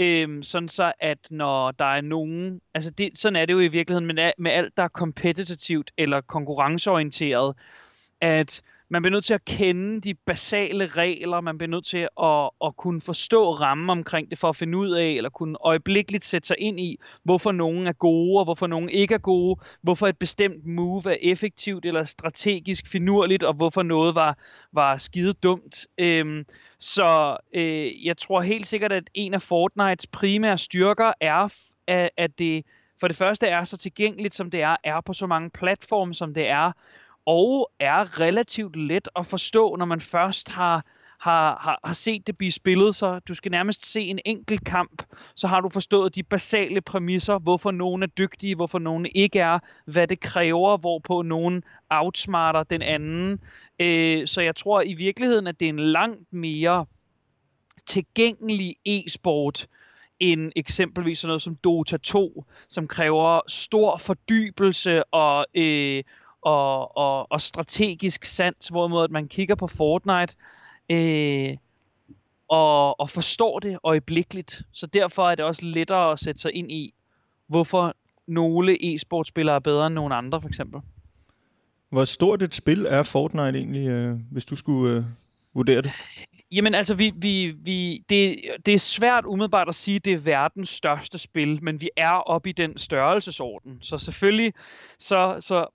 Øhm, 0.00 0.42
sådan 0.42 0.68
så, 0.68 0.92
at 1.00 1.18
når 1.30 1.70
der 1.70 1.84
er 1.84 2.00
nogen... 2.00 2.60
Altså, 2.74 2.90
det, 2.90 3.18
sådan 3.18 3.36
er 3.36 3.46
det 3.46 3.52
jo 3.52 3.60
i 3.60 3.68
virkeligheden 3.68 4.06
men 4.06 4.18
med 4.38 4.50
alt, 4.50 4.76
der 4.76 4.82
er 4.82 4.88
kompetitivt 4.88 5.90
eller 5.98 6.20
konkurrenceorienteret, 6.20 7.56
at 8.20 8.62
man 8.88 9.02
bliver 9.02 9.12
nødt 9.12 9.24
til 9.24 9.34
at 9.34 9.44
kende 9.44 10.00
de 10.00 10.14
basale 10.14 10.86
regler, 10.86 11.40
man 11.40 11.58
bliver 11.58 11.70
nødt 11.70 11.86
til 11.86 12.08
at, 12.22 12.50
at 12.64 12.76
kunne 12.76 13.00
forstå 13.00 13.52
rammen 13.54 13.90
omkring 13.90 14.30
det 14.30 14.38
for 14.38 14.48
at 14.48 14.56
finde 14.56 14.78
ud 14.78 14.90
af, 14.90 15.08
eller 15.08 15.30
kunne 15.30 15.56
øjeblikkeligt 15.60 16.24
sætte 16.24 16.48
sig 16.48 16.56
ind 16.58 16.80
i, 16.80 16.98
hvorfor 17.24 17.52
nogen 17.52 17.86
er 17.86 17.92
gode, 17.92 18.38
og 18.38 18.44
hvorfor 18.44 18.66
nogen 18.66 18.88
ikke 18.88 19.14
er 19.14 19.18
gode, 19.18 19.60
hvorfor 19.82 20.06
et 20.06 20.18
bestemt 20.18 20.66
move 20.66 21.02
er 21.06 21.16
effektivt 21.22 21.84
eller 21.84 22.04
strategisk 22.04 22.86
finurligt, 22.86 23.42
og 23.42 23.54
hvorfor 23.54 23.82
noget 23.82 24.14
var, 24.14 24.38
var 24.72 24.96
skide 24.96 25.32
dumt. 25.32 25.86
Øhm, 25.98 26.44
så 26.78 27.36
øh, 27.54 28.06
jeg 28.06 28.16
tror 28.18 28.40
helt 28.40 28.66
sikkert, 28.66 28.92
at 28.92 29.10
en 29.14 29.34
af 29.34 29.42
Fortnites 29.42 30.06
primære 30.06 30.58
styrker 30.58 31.12
er, 31.20 31.48
at, 32.16 32.38
det 32.38 32.64
for 33.00 33.08
det 33.08 33.16
første 33.16 33.46
er 33.46 33.64
så 33.64 33.76
tilgængeligt, 33.76 34.34
som 34.34 34.50
det 34.50 34.62
er, 34.62 34.76
er 34.84 35.00
på 35.00 35.12
så 35.12 35.26
mange 35.26 35.50
platforme, 35.50 36.14
som 36.14 36.34
det 36.34 36.48
er, 36.48 36.72
og 37.26 37.70
er 37.80 38.20
relativt 38.20 38.76
let 38.76 39.08
at 39.16 39.26
forstå, 39.26 39.76
når 39.76 39.84
man 39.84 40.00
først 40.00 40.48
har, 40.48 40.84
har, 41.20 41.58
har, 41.60 41.80
har 41.84 41.94
set 41.94 42.26
det 42.26 42.38
blive 42.38 42.52
spillet, 42.52 42.94
så 42.94 43.18
du 43.18 43.34
skal 43.34 43.50
nærmest 43.50 43.86
se 43.92 44.00
en 44.00 44.18
enkelt 44.24 44.64
kamp, 44.64 45.02
så 45.36 45.46
har 45.46 45.60
du 45.60 45.68
forstået 45.68 46.14
de 46.14 46.22
basale 46.22 46.80
præmisser, 46.80 47.38
hvorfor 47.38 47.70
nogen 47.70 48.02
er 48.02 48.06
dygtige, 48.06 48.54
hvorfor 48.54 48.78
nogen 48.78 49.06
ikke 49.14 49.38
er, 49.38 49.58
hvad 49.84 50.06
det 50.06 50.20
kræver, 50.20 50.76
hvorpå 50.76 51.22
nogen 51.22 51.64
outsmarter 51.90 52.62
den 52.62 52.82
anden. 52.82 53.40
Øh, 53.78 54.26
så 54.26 54.40
jeg 54.40 54.56
tror 54.56 54.82
i 54.82 54.94
virkeligheden, 54.94 55.46
at 55.46 55.60
det 55.60 55.66
er 55.66 55.70
en 55.70 55.80
langt 55.80 56.32
mere 56.32 56.86
tilgængelig 57.86 58.76
e-sport, 58.84 59.66
end 60.20 60.52
eksempelvis 60.56 61.18
sådan 61.18 61.28
noget 61.28 61.42
som 61.42 61.56
Dota 61.56 61.96
2, 61.96 62.44
som 62.68 62.88
kræver 62.88 63.40
stor 63.48 63.96
fordybelse 63.98 65.04
og, 65.04 65.46
øh, 65.54 66.04
og, 66.46 66.96
og, 66.96 67.32
og 67.32 67.40
strategisk 67.40 68.24
sans, 68.24 68.68
hvorimod 68.68 69.04
at 69.04 69.10
man 69.10 69.28
kigger 69.28 69.54
på 69.54 69.66
Fortnite 69.66 70.34
øh, 70.90 71.56
og, 72.48 73.00
og 73.00 73.10
forstår 73.10 73.58
det 73.58 73.78
øjeblikkeligt. 73.82 74.62
Så 74.72 74.86
derfor 74.86 75.30
er 75.30 75.34
det 75.34 75.44
også 75.44 75.64
lettere 75.64 76.12
at 76.12 76.18
sætte 76.18 76.40
sig 76.40 76.54
ind 76.54 76.72
i, 76.72 76.94
hvorfor 77.46 77.94
nogle 78.26 78.94
e-sportspillere 78.94 79.54
er 79.54 79.58
bedre 79.58 79.86
end 79.86 79.94
nogle 79.94 80.14
andre, 80.14 80.40
for 80.40 80.48
eksempel. 80.48 80.80
Hvor 81.90 82.04
stort 82.04 82.42
et 82.42 82.54
spil 82.54 82.86
er 82.88 83.02
Fortnite 83.02 83.58
egentlig, 83.58 83.88
øh, 83.88 84.18
hvis 84.30 84.44
du 84.44 84.56
skulle 84.56 84.96
øh, 84.96 85.04
vurdere 85.54 85.82
det? 85.82 85.92
Jamen 86.52 86.74
altså, 86.74 86.94
vi, 86.94 87.12
vi, 87.16 87.54
vi, 87.58 88.04
det, 88.08 88.40
det 88.66 88.74
er 88.74 88.78
svært 88.78 89.24
umiddelbart 89.24 89.68
at 89.68 89.74
sige, 89.74 89.96
at 89.96 90.04
det 90.04 90.12
er 90.12 90.18
verdens 90.18 90.68
største 90.68 91.18
spil, 91.18 91.64
men 91.64 91.80
vi 91.80 91.90
er 91.96 92.12
oppe 92.12 92.48
i 92.48 92.52
den 92.52 92.78
størrelsesorden. 92.78 93.78
Så 93.82 93.98
selvfølgelig, 93.98 94.52
så, 94.98 95.38
så 95.40 95.66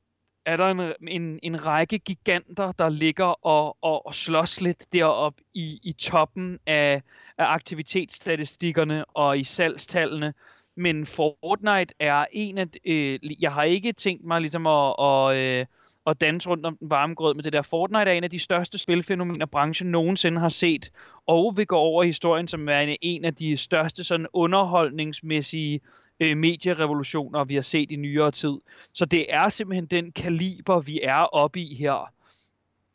er 0.46 0.58
der 0.58 0.68
en, 0.68 0.94
en, 1.08 1.40
en 1.44 1.66
række 1.66 2.00
giganter, 2.00 2.72
der 2.72 2.90
ligger 2.90 3.46
og, 3.46 3.78
og, 3.82 4.06
og 4.06 4.16
slås 4.16 4.62
lidt 4.62 4.94
derop 4.94 5.34
i, 5.54 5.80
i 5.84 5.94
toppen 5.94 6.60
af, 6.68 7.02
af 7.38 7.46
aktivitetsstatistikkerne 7.46 9.06
og 9.06 9.40
i 9.40 9.44
salgstallene. 9.44 10.34
Men 10.76 11.06
Fortnite 11.06 11.94
er 12.00 12.26
en 12.32 12.58
af... 12.58 12.68
Øh, 12.86 13.20
jeg 13.42 13.54
har 13.54 13.64
ikke 13.64 13.94
tænkt 13.94 14.26
mig 14.26 14.42
ligesom 14.42 14.68
at, 14.68 14.96
at, 15.00 15.36
øh, 15.36 15.66
at 16.08 16.22
danse 16.22 16.50
rundt 16.50 16.66
om 16.66 16.78
den 16.78 16.90
varme 16.90 17.16
grød 17.16 17.34
med 17.34 17.44
det 17.44 17.54
der. 17.54 17.62
Fortnite 17.62 18.12
er 18.12 18.14
en 18.14 18.24
af 18.24 18.30
de 18.30 18.40
største 18.40 18.78
spilfænomener, 18.78 19.46
branchen 19.46 19.92
nogensinde 19.92 20.40
har 20.40 20.50
set, 20.50 20.92
og 21.28 21.54
vi 21.58 21.66
går 21.66 21.80
over 21.80 22.04
i 22.04 22.08
historien 22.08 22.48
som 22.48 22.70
er 22.70 22.96
en 23.02 23.26
af 23.26 23.36
de 23.36 23.58
største 23.58 24.04
sådan 24.04 24.28
underholdningsmæssige 24.34 25.82
øh, 26.22 26.38
medierevolutioner, 26.38 27.44
vi 27.44 27.56
har 27.56 27.62
set 27.62 27.92
i 27.92 27.96
nyere 27.96 28.32
tid. 28.32 28.58
Så 28.94 29.06
det 29.06 29.34
er 29.34 29.50
simpelthen 29.50 29.86
den 29.86 30.12
kaliber, 30.12 30.80
vi 30.80 31.00
er 31.04 31.20
oppe 31.20 31.60
i 31.60 31.76
her, 31.76 32.12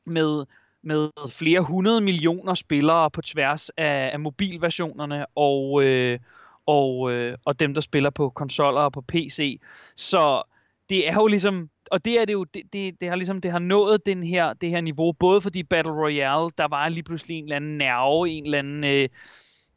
med, 0.06 0.46
med 0.82 1.10
flere 1.30 1.60
hundrede 1.60 2.00
millioner 2.00 2.54
spillere 2.54 3.10
på 3.10 3.22
tværs 3.22 3.68
af, 3.68 4.10
af 4.12 4.20
mobilversionerne 4.20 5.26
og, 5.34 5.84
øh, 5.84 6.18
og, 6.66 7.12
øh, 7.12 7.38
og 7.44 7.60
dem, 7.60 7.74
der 7.74 7.80
spiller 7.80 8.10
på 8.10 8.30
konsoller 8.30 8.80
og 8.80 8.92
på 8.92 9.00
PC. 9.00 9.60
Så 9.96 10.42
det 10.88 11.08
er 11.08 11.14
jo 11.14 11.26
ligesom 11.26 11.70
og 11.90 12.04
det 12.04 12.20
er 12.20 12.24
det 12.24 12.32
jo, 12.32 12.44
det, 12.44 12.62
det, 12.72 13.00
det 13.00 13.08
har 13.08 13.16
ligesom, 13.16 13.40
det 13.40 13.50
har 13.50 13.58
nået 13.58 14.06
den 14.06 14.22
her, 14.22 14.52
det 14.52 14.70
her 14.70 14.80
niveau, 14.80 15.12
både 15.12 15.40
fordi 15.40 15.62
Battle 15.62 15.92
Royale, 15.92 16.50
der 16.58 16.68
var 16.68 16.88
lige 16.88 17.02
pludselig 17.02 17.38
en 17.38 17.44
eller 17.44 17.56
anden 17.56 17.78
nerve, 17.78 18.30
en 18.30 18.44
eller 18.44 18.58
anden, 18.58 18.84
øh, 18.84 19.08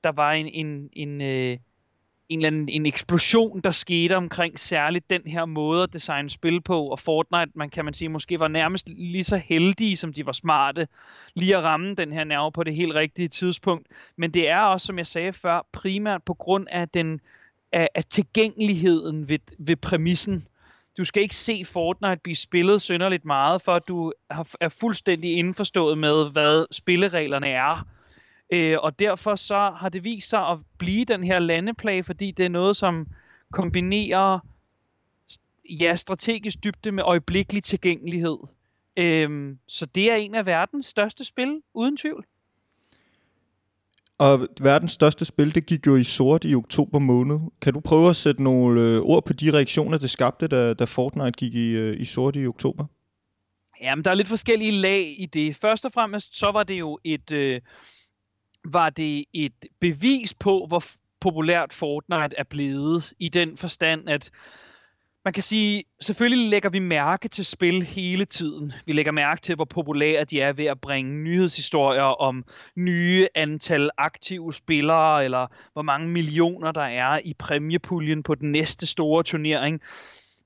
der 0.04 0.12
var 0.12 0.32
en, 0.32 0.48
en, 0.48 0.90
en, 0.94 1.22
øh, 1.22 1.58
en 2.30 2.40
eller 2.40 2.48
anden 2.48 2.70
en 2.70 2.86
eksplosion, 2.86 3.62
der 3.62 3.72
skete 3.72 4.18
omkring 4.18 4.60
særligt 4.60 5.10
den 5.10 5.22
her 5.26 5.46
måde 5.46 5.84
at 5.84 5.94
designe 5.94 6.30
spil 6.30 6.62
på, 6.62 6.88
og 6.88 7.00
Fortnite, 7.00 7.52
man 7.56 7.70
kan 7.70 7.86
man 7.86 7.94
sige, 7.94 8.10
måske 8.10 8.40
var 8.40 8.48
nærmest 8.48 8.90
lige 8.90 9.24
så 9.24 9.38
heldige, 9.38 9.98
som 9.98 10.14
de 10.14 10.26
var 10.26 10.32
smarte, 10.32 10.88
lige 11.34 11.58
at 11.58 11.64
ramme 11.64 11.96
den 11.96 12.12
her 12.12 12.24
nerve 12.24 12.52
på 12.52 12.64
det 12.64 12.76
helt 12.76 12.96
rigtige 12.96 13.28
tidspunkt. 13.28 13.88
Men 14.18 14.32
det 14.32 14.52
er 14.52 14.62
også, 14.62 14.88
som 14.88 14.98
jeg 14.98 15.08
sagde 15.08 15.34
før, 15.34 15.68
primært 15.72 16.24
på 16.24 16.34
grund 16.34 16.68
af 16.72 16.90
den 16.90 17.22
af, 17.72 17.90
af 17.96 18.04
tilgængeligheden 18.04 19.30
ved, 19.30 19.40
ved 19.60 19.76
præmissen. 19.76 20.48
Du 20.98 21.04
skal 21.04 21.24
ikke 21.24 21.36
se 21.36 21.66
Fortnite 21.66 22.20
blive 22.24 22.36
spillet 22.36 22.82
synderligt 22.82 23.26
meget, 23.26 23.62
for 23.62 23.76
at 23.76 23.88
du 23.88 24.14
er 24.60 24.70
fuldstændig 24.70 25.38
indforstået 25.38 25.98
med, 25.98 26.32
hvad 26.32 26.66
spillereglerne 26.72 27.48
er 27.48 27.86
Øh, 28.50 28.78
og 28.80 29.00
derfor 29.00 29.36
så 29.36 29.72
har 29.80 29.90
det 29.90 30.04
vist 30.04 30.30
sig 30.30 30.48
at 30.48 30.58
blive 30.78 31.06
den 31.06 31.24
her 31.24 31.40
landeplage, 31.40 32.04
fordi 32.04 32.32
det 32.32 32.46
er 32.46 32.50
noget, 32.50 32.78
som 32.78 33.08
kombinerer 33.52 34.40
ja, 35.70 35.96
strategisk 35.96 36.64
dybde 36.64 36.92
med 36.92 37.04
øjeblikkelig 37.04 37.64
tilgængelighed. 37.64 38.38
Øh, 38.98 39.56
så 39.68 39.86
det 39.86 40.12
er 40.12 40.16
en 40.16 40.36
af 40.36 40.46
verdens 40.46 40.86
største 40.86 41.26
spil, 41.26 41.62
uden 41.74 41.98
tvivl. 41.98 42.26
Og 44.18 44.48
verdens 44.62 44.92
største 44.92 45.26
spil, 45.26 45.56
det 45.56 45.66
gik 45.66 45.88
jo 45.88 45.96
i 45.96 46.04
sort 46.04 46.46
i 46.46 46.56
oktober 46.56 47.00
måned. 47.00 47.40
Kan 47.62 47.74
du 47.74 47.80
prøve 47.80 48.10
at 48.10 48.16
sætte 48.16 48.44
nogle 48.44 48.82
øh, 48.82 49.02
ord 49.02 49.26
på 49.26 49.34
de 49.34 49.54
reaktioner, 49.54 49.98
det 49.98 50.10
skabte, 50.10 50.48
da, 50.48 50.74
da 50.74 50.84
Fortnite 50.84 51.32
gik 51.32 51.56
i, 51.56 51.70
øh, 51.70 52.02
i 52.02 52.06
sort 52.06 52.36
i 52.36 52.48
oktober? 52.48 52.86
Jamen, 53.82 54.06
der 54.06 54.12
er 54.12 54.16
lidt 54.16 54.28
forskellige 54.28 54.72
lag 54.72 55.16
i 55.18 55.26
det. 55.26 55.56
Først 55.56 55.86
og 55.86 55.92
fremmest, 55.92 56.38
så 56.38 56.52
var 56.52 56.64
det 56.64 56.74
jo 56.80 57.00
et... 57.04 57.32
Øh, 57.32 57.62
var 58.66 58.90
det 58.90 59.26
et 59.34 59.66
bevis 59.80 60.34
på, 60.34 60.66
hvor 60.68 60.84
populært 61.22 61.74
Fortnite 61.74 62.36
er 62.38 62.44
blevet, 62.44 63.14
i 63.20 63.30
den 63.30 63.58
forstand, 63.58 64.10
at 64.10 64.32
man 65.26 65.34
kan 65.34 65.44
sige, 65.44 65.84
selvfølgelig 66.02 66.50
lægger 66.50 66.70
vi 66.70 66.80
mærke 66.80 67.28
til 67.28 67.46
spil 67.46 67.84
hele 67.84 68.26
tiden. 68.26 68.74
Vi 68.86 68.94
lægger 68.94 69.12
mærke 69.12 69.42
til, 69.42 69.56
hvor 69.56 69.66
populære 69.66 70.24
de 70.24 70.42
er 70.42 70.54
ved 70.54 70.66
at 70.66 70.82
bringe 70.82 71.24
nyhedshistorier 71.24 72.22
om 72.22 72.44
nye 72.76 73.28
antal 73.36 73.90
aktive 73.98 74.54
spillere, 74.54 75.26
eller 75.26 75.48
hvor 75.74 75.82
mange 75.82 76.08
millioner 76.08 76.72
der 76.72 76.82
er 76.82 77.20
i 77.24 77.34
præmiepuljen 77.40 78.24
på 78.24 78.36
den 78.36 78.52
næste 78.52 78.88
store 78.88 79.24
turnering 79.24 79.82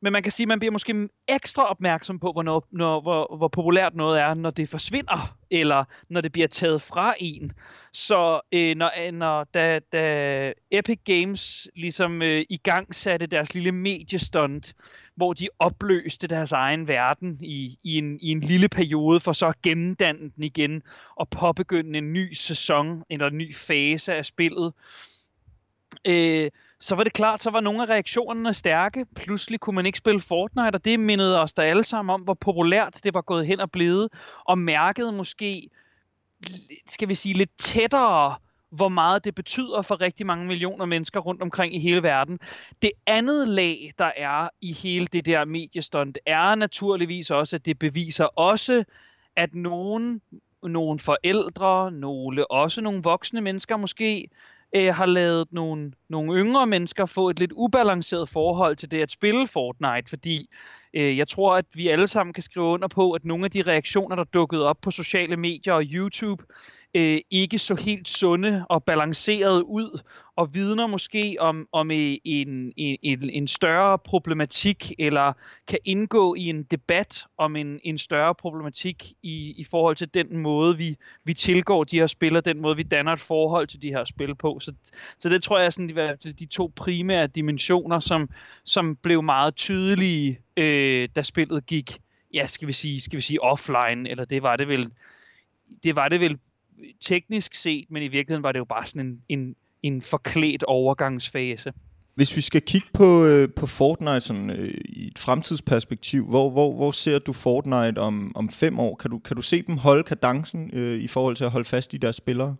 men 0.03 0.13
man 0.13 0.23
kan 0.23 0.31
sige, 0.31 0.43
at 0.43 0.47
man 0.47 0.59
bliver 0.59 0.71
måske 0.71 1.09
ekstra 1.27 1.63
opmærksom 1.63 2.19
på, 2.19 2.31
hvornår, 2.31 2.67
når, 2.71 3.01
hvor, 3.01 3.37
hvor 3.37 3.47
populært 3.47 3.95
noget 3.95 4.21
er, 4.21 4.33
når 4.33 4.51
det 4.51 4.69
forsvinder, 4.69 5.37
eller 5.51 5.83
når 6.09 6.21
det 6.21 6.31
bliver 6.31 6.47
taget 6.47 6.81
fra 6.81 7.13
en. 7.19 7.51
Så 7.93 8.41
øh, 8.51 8.75
når, 8.75 8.91
øh, 9.05 9.11
når 9.11 9.43
da, 9.43 9.79
da 9.79 10.53
Epic 10.71 10.99
Games 11.05 11.67
ligesom 11.75 12.21
øh, 12.21 12.45
i 12.49 12.57
gang 12.57 12.95
satte 12.95 13.25
deres 13.25 13.53
lille 13.53 13.71
mediestunt, 13.71 14.73
hvor 15.15 15.33
de 15.33 15.47
opløste 15.59 16.27
deres 16.27 16.51
egen 16.51 16.87
verden 16.87 17.37
i, 17.41 17.77
i, 17.83 17.97
en, 17.97 18.19
i 18.21 18.31
en 18.31 18.39
lille 18.39 18.69
periode, 18.69 19.19
for 19.19 19.33
så 19.33 19.47
at 19.47 19.61
gennemdanne 19.61 20.31
den 20.35 20.43
igen, 20.43 20.81
og 21.15 21.29
påbegynde 21.29 21.97
en 21.97 22.13
ny 22.13 22.33
sæson, 22.33 23.03
eller 23.09 23.27
en 23.27 23.37
ny 23.37 23.55
fase 23.55 24.13
af 24.13 24.25
spillet, 24.25 24.65
øh, 24.65 25.12
Øh, 26.07 26.51
så 26.79 26.95
var 26.95 27.03
det 27.03 27.13
klart, 27.13 27.41
så 27.41 27.49
var 27.49 27.59
nogle 27.59 27.83
af 27.83 27.89
reaktionerne 27.89 28.53
stærke. 28.53 29.05
Pludselig 29.15 29.59
kunne 29.59 29.75
man 29.75 29.85
ikke 29.85 29.97
spille 29.97 30.21
Fortnite, 30.21 30.75
og 30.75 30.85
det 30.85 30.99
mindede 30.99 31.41
os 31.41 31.53
da 31.53 31.61
alle 31.61 31.83
sammen 31.83 32.13
om, 32.13 32.21
hvor 32.21 32.33
populært 32.33 32.99
det 33.03 33.13
var 33.13 33.21
gået 33.21 33.47
hen 33.47 33.59
og 33.59 33.71
blevet, 33.71 34.09
og 34.45 34.57
mærkede 34.57 35.11
måske, 35.11 35.69
skal 36.87 37.09
vi 37.09 37.15
sige, 37.15 37.37
lidt 37.37 37.57
tættere, 37.57 38.35
hvor 38.69 38.89
meget 38.89 39.23
det 39.23 39.35
betyder 39.35 39.81
for 39.81 40.01
rigtig 40.01 40.25
mange 40.25 40.47
millioner 40.47 40.85
mennesker 40.85 41.19
rundt 41.19 41.41
omkring 41.41 41.75
i 41.75 41.79
hele 41.79 42.03
verden. 42.03 42.39
Det 42.81 42.91
andet 43.07 43.47
lag, 43.47 43.91
der 43.97 44.11
er 44.17 44.49
i 44.61 44.73
hele 44.73 45.07
det 45.07 45.25
der 45.25 45.45
mediestunt, 45.45 46.17
er 46.25 46.55
naturligvis 46.55 47.31
også, 47.31 47.55
at 47.55 47.65
det 47.65 47.79
beviser 47.79 48.25
også, 48.25 48.83
at 49.35 49.55
nogen, 49.55 50.21
nogle 50.63 50.99
forældre, 50.99 51.91
nogle 51.91 52.51
også 52.51 52.81
nogle 52.81 53.01
voksne 53.03 53.41
mennesker 53.41 53.77
måske, 53.77 54.29
øh, 54.75 54.93
har 54.93 55.05
lavet 55.05 55.47
nogle, 55.51 55.91
nogle 56.09 56.39
yngre 56.39 56.67
mennesker 56.67 57.05
få 57.05 57.29
et 57.29 57.39
lidt 57.39 57.51
ubalanceret 57.55 58.29
forhold 58.29 58.75
til 58.75 58.91
det 58.91 59.01
at 59.01 59.11
spille 59.11 59.47
Fortnite, 59.47 60.09
fordi 60.09 60.49
øh, 60.93 61.17
jeg 61.17 61.27
tror, 61.27 61.55
at 61.55 61.65
vi 61.73 61.87
alle 61.87 62.07
sammen 62.07 62.33
kan 62.33 62.43
skrive 62.43 62.65
under 62.65 62.87
på, 62.87 63.11
at 63.11 63.25
nogle 63.25 63.45
af 63.45 63.51
de 63.51 63.61
reaktioner, 63.61 64.15
der 64.15 64.23
dukkede 64.23 64.65
op 64.65 64.77
på 64.81 64.91
sociale 64.91 65.37
medier 65.37 65.73
og 65.73 65.83
YouTube, 65.83 66.43
øh, 66.93 67.21
ikke 67.31 67.59
så 67.59 67.75
helt 67.75 68.09
sunde 68.09 68.65
og 68.69 68.83
balancerede 68.83 69.65
ud, 69.65 69.99
og 70.35 70.53
vidner 70.53 70.87
måske 70.87 71.37
om, 71.39 71.67
om 71.71 71.91
en, 71.91 72.19
en, 72.25 72.73
en, 72.77 73.29
en 73.29 73.47
større 73.47 73.99
problematik, 73.99 74.91
eller 74.99 75.33
kan 75.67 75.79
indgå 75.85 76.35
i 76.35 76.49
en 76.49 76.63
debat 76.63 77.25
om 77.37 77.55
en, 77.55 77.79
en 77.83 77.97
større 77.97 78.35
problematik 78.35 79.13
i, 79.23 79.53
i 79.57 79.63
forhold 79.63 79.95
til 79.95 80.13
den 80.13 80.37
måde, 80.37 80.77
vi, 80.77 80.95
vi 81.23 81.33
tilgår 81.33 81.83
de 81.83 81.99
her 81.99 82.07
spil, 82.07 82.35
og 82.35 82.45
den 82.45 82.61
måde, 82.61 82.75
vi 82.75 82.83
danner 82.83 83.11
et 83.11 83.19
forhold 83.19 83.67
til 83.67 83.81
de 83.81 83.89
her 83.89 84.05
spil 84.05 84.35
på. 84.35 84.59
Så, 84.61 84.73
så 85.19 85.29
det 85.29 85.43
tror 85.43 85.57
jeg 85.57 85.65
er 85.65 85.69
sådan 85.69 86.17
de, 86.23 86.33
de 86.33 86.45
to 86.45 86.71
primære 86.75 87.27
dimensioner, 87.27 87.99
som, 87.99 88.29
som 88.65 88.95
blev 88.95 89.23
meget 89.23 89.55
tydelige, 89.55 90.39
øh, 90.57 91.09
da 91.15 91.23
spillet 91.23 91.65
gik, 91.65 91.99
ja, 92.33 92.47
skal 92.47 92.67
vi 92.67 92.73
sige, 92.73 93.01
skal 93.01 93.17
vi 93.17 93.21
sige 93.21 93.41
offline, 93.41 94.09
eller 94.09 94.25
det 94.25 94.43
var 94.43 94.55
det 94.55 94.67
vel, 94.67 94.91
det 95.83 95.95
var 95.95 96.07
det 96.07 96.19
vel 96.19 96.39
teknisk 97.01 97.55
set, 97.55 97.85
men 97.89 98.03
i 98.03 98.07
virkeligheden 98.07 98.43
var 98.43 98.51
det 98.51 98.59
jo 98.59 98.65
bare 98.65 98.87
sådan 98.87 99.07
en, 99.07 99.21
en, 99.29 99.55
en 99.83 100.01
forklædt 100.01 100.63
overgangsfase. 100.63 101.73
Hvis 102.15 102.35
vi 102.35 102.41
skal 102.41 102.61
kigge 102.61 102.87
på, 102.93 103.25
øh, 103.25 103.49
på 103.55 103.67
Fortnite 103.67 104.21
sådan, 104.21 104.49
øh, 104.49 104.73
i 104.85 105.07
et 105.07 105.19
fremtidsperspektiv, 105.19 106.29
hvor, 106.29 106.49
hvor, 106.49 106.73
hvor 106.75 106.91
ser 106.91 107.19
du 107.19 107.33
Fortnite 107.33 107.97
om, 107.97 108.31
om 108.35 108.49
fem 108.49 108.79
år? 108.79 108.95
Kan 108.95 109.11
du, 109.11 109.19
kan 109.19 109.35
du 109.35 109.41
se 109.41 109.61
dem 109.61 109.77
holde 109.77 110.03
kadencen 110.03 110.69
øh, 110.73 110.99
i 110.99 111.07
forhold 111.07 111.35
til 111.35 111.43
at 111.43 111.51
holde 111.51 111.65
fast 111.65 111.93
i 111.93 111.97
deres 111.97 112.15
spillere? 112.15 112.55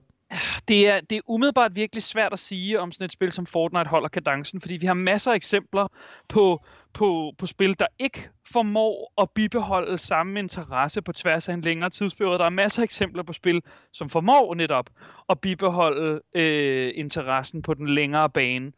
Det 0.67 0.89
er, 0.89 1.01
det 1.01 1.17
er 1.17 1.21
umiddelbart 1.27 1.75
virkelig 1.75 2.03
svært 2.03 2.33
at 2.33 2.39
sige, 2.39 2.79
om 2.79 2.91
sådan 2.91 3.05
et 3.05 3.11
spil 3.11 3.31
som 3.31 3.45
Fortnite 3.45 3.89
holder 3.89 4.07
kadencen, 4.09 4.61
fordi 4.61 4.77
vi 4.77 4.85
har 4.85 4.93
masser 4.93 5.31
af 5.31 5.35
eksempler 5.35 5.87
på, 6.29 6.61
på, 6.93 7.33
på 7.37 7.45
spil, 7.45 7.79
der 7.79 7.85
ikke 7.99 8.29
formår 8.51 9.13
at 9.21 9.29
bibeholde 9.29 9.97
samme 9.97 10.39
interesse 10.39 11.01
på 11.01 11.13
tværs 11.13 11.49
af 11.49 11.53
en 11.53 11.61
længere 11.61 11.89
tidsperiode. 11.89 12.37
Der 12.37 12.45
er 12.45 12.49
masser 12.49 12.81
af 12.81 12.83
eksempler 12.83 13.23
på 13.23 13.33
spil, 13.33 13.61
som 13.91 14.09
formår 14.09 14.55
netop 14.55 14.89
at 15.29 15.41
bibeholde 15.41 16.21
øh, 16.35 16.91
interessen 16.95 17.61
på 17.61 17.73
den 17.73 17.87
længere 17.87 18.29
bane. 18.29 18.71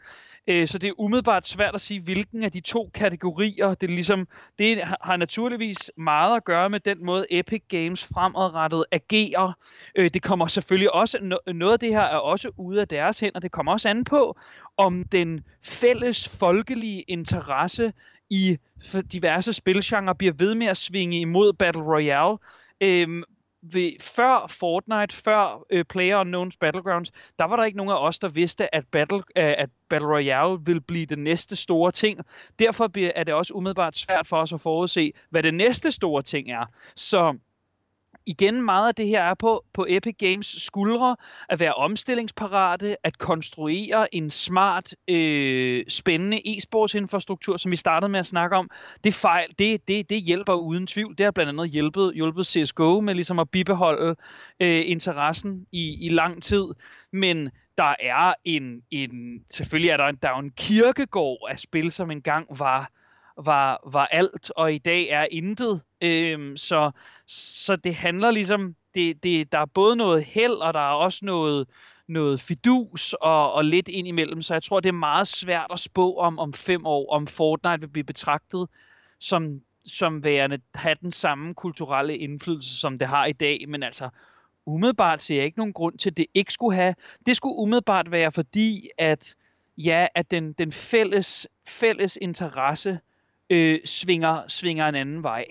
Øh, 0.47 0.67
så 0.67 0.77
det 0.77 0.87
er 0.87 0.99
umiddelbart 0.99 1.45
svært 1.45 1.75
at 1.75 1.81
sige, 1.81 2.01
hvilken 2.01 2.43
af 2.43 2.51
de 2.51 2.59
to 2.59 2.91
kategorier, 2.93 3.73
det, 3.73 3.89
ligesom, 3.89 4.27
det 4.59 4.83
har 5.01 5.17
naturligvis 5.17 5.91
meget 5.97 6.35
at 6.35 6.43
gøre 6.43 6.69
med 6.69 6.79
den 6.79 7.05
måde 7.05 7.25
Epic 7.29 7.63
Games 7.69 8.03
fremadrettet 8.03 8.85
agerer. 8.91 9.53
Øh, 9.95 10.09
det 10.13 10.23
kommer 10.23 10.47
selvfølgelig 10.47 10.93
også, 10.93 11.39
noget 11.47 11.73
af 11.73 11.79
det 11.79 11.89
her 11.89 12.01
er 12.01 12.17
også 12.17 12.51
ude 12.57 12.81
af 12.81 12.87
deres 12.87 13.19
hænder, 13.19 13.39
det 13.39 13.51
kommer 13.51 13.71
også 13.71 13.89
an 13.89 14.03
på, 14.03 14.37
om 14.77 15.03
den 15.03 15.43
fælles 15.63 16.29
folkelige 16.29 17.01
interesse 17.01 17.93
i 18.29 18.57
diverse 19.11 19.53
spilgenre 19.53 20.15
bliver 20.15 20.33
ved 20.33 20.55
med 20.55 20.67
at 20.67 20.77
svinge 20.77 21.19
imod 21.19 21.53
Battle 21.53 21.83
Royale. 21.83 22.37
Øhm, 22.81 23.23
ved, 23.73 23.91
før 24.01 24.47
Fortnite, 24.49 25.15
før 25.15 25.65
øh, 25.69 25.85
Player 25.85 26.19
Unknowns 26.19 26.57
Battlegrounds, 26.57 27.11
der 27.39 27.45
var 27.45 27.55
der 27.55 27.63
ikke 27.63 27.77
nogen 27.77 27.91
af 27.91 28.07
os, 28.07 28.19
der 28.19 28.29
vidste, 28.29 28.75
at 28.75 28.83
Battle, 28.91 29.17
øh, 29.17 29.23
at 29.57 29.69
Battle 29.89 30.07
Royale 30.07 30.59
ville 30.65 30.81
blive 30.81 31.05
det 31.05 31.19
næste 31.19 31.55
store 31.55 31.91
ting. 31.91 32.19
Derfor 32.59 32.91
er 33.15 33.23
det 33.23 33.33
også 33.33 33.53
umiddelbart 33.53 33.97
svært 33.97 34.27
for 34.27 34.37
os 34.37 34.53
at 34.53 34.61
forudse, 34.61 35.13
hvad 35.29 35.43
det 35.43 35.53
næste 35.53 35.91
store 35.91 36.21
ting 36.21 36.51
er. 36.51 36.65
Så 36.95 37.37
igen 38.25 38.61
meget 38.61 38.87
af 38.87 38.95
det 38.95 39.07
her 39.07 39.23
er 39.23 39.33
på, 39.33 39.65
på 39.73 39.85
Epic 39.89 40.15
Games 40.17 40.63
skuldre, 40.63 41.15
at 41.49 41.59
være 41.59 41.73
omstillingsparate, 41.73 42.97
at 43.03 43.17
konstruere 43.17 44.15
en 44.15 44.29
smart, 44.29 44.93
øh, 45.07 45.85
spændende 45.87 46.41
e-sportsinfrastruktur, 46.45 47.57
som 47.57 47.71
vi 47.71 47.75
startede 47.75 48.09
med 48.09 48.19
at 48.19 48.25
snakke 48.25 48.55
om. 48.55 48.69
Det, 49.03 49.13
fejl, 49.13 49.49
det, 49.59 49.87
det, 49.87 50.09
det 50.09 50.21
hjælper 50.21 50.53
uden 50.53 50.87
tvivl. 50.87 51.17
Det 51.17 51.23
har 51.23 51.31
blandt 51.31 51.49
andet 51.49 51.69
hjulpet, 51.69 52.13
hjulpet 52.15 52.47
CSGO 52.47 52.99
med 52.99 53.15
ligesom 53.15 53.39
at 53.39 53.49
bibeholde 53.49 54.15
øh, 54.59 54.81
interessen 54.85 55.65
i, 55.71 56.05
i 56.05 56.09
lang 56.09 56.43
tid. 56.43 56.65
Men 57.13 57.49
der 57.77 57.95
er 57.99 58.33
en, 58.43 58.81
en 58.91 59.43
selvfølgelig 59.51 59.89
er 59.89 59.97
der, 59.97 60.05
en, 60.05 60.15
der 60.21 60.29
er 60.29 60.39
en 60.39 60.51
kirkegård 60.51 61.47
af 61.49 61.59
spil, 61.59 61.91
som 61.91 62.11
engang 62.11 62.59
var 62.59 62.91
var, 63.37 63.81
var 63.91 64.05
alt, 64.05 64.51
og 64.55 64.73
i 64.73 64.77
dag 64.77 65.07
er 65.07 65.27
intet. 65.31 65.83
Øhm, 66.01 66.57
så, 66.57 66.91
så 67.27 67.75
det 67.75 67.95
handler 67.95 68.31
ligesom, 68.31 68.75
det, 68.95 69.23
det, 69.23 69.51
der 69.51 69.59
er 69.59 69.65
både 69.65 69.95
noget 69.95 70.23
held, 70.23 70.53
og 70.53 70.73
der 70.73 70.79
er 70.79 70.93
også 70.93 71.25
noget, 71.25 71.67
noget 72.07 72.41
fidus 72.41 73.13
og, 73.13 73.53
og 73.53 73.65
lidt 73.65 73.87
ind 73.87 74.07
imellem. 74.07 74.41
Så 74.41 74.53
jeg 74.53 74.63
tror, 74.63 74.79
det 74.79 74.89
er 74.89 74.93
meget 74.93 75.27
svært 75.27 75.71
at 75.71 75.79
spå 75.79 76.15
om 76.15 76.39
om 76.39 76.53
fem 76.53 76.85
år, 76.85 77.13
om 77.13 77.27
Fortnite 77.27 77.79
vil 77.79 77.87
blive 77.87 78.03
betragtet 78.03 78.67
som, 79.19 79.61
som 79.85 80.23
værende 80.23 80.59
have 80.75 80.95
den 81.01 81.11
samme 81.11 81.53
kulturelle 81.53 82.17
indflydelse, 82.17 82.79
som 82.79 82.97
det 82.97 83.07
har 83.07 83.25
i 83.25 83.33
dag. 83.33 83.69
Men 83.69 83.83
altså, 83.83 84.09
umiddelbart 84.65 85.23
ser 85.23 85.35
jeg 85.35 85.45
ikke 85.45 85.57
nogen 85.57 85.73
grund 85.73 85.97
til, 85.97 86.09
at 86.09 86.17
det 86.17 86.25
ikke 86.33 86.53
skulle 86.53 86.75
have. 86.75 86.95
Det 87.25 87.37
skulle 87.37 87.55
umiddelbart 87.55 88.11
være 88.11 88.31
fordi, 88.31 88.89
at 88.97 89.35
ja, 89.77 90.07
at 90.15 90.31
den, 90.31 90.53
den 90.53 90.71
fælles, 90.71 91.47
fælles 91.67 92.17
interesse 92.21 92.99
øh, 93.49 93.79
svinger, 93.85 94.41
svinger 94.47 94.87
en 94.87 94.95
anden 94.95 95.23
vej. 95.23 95.45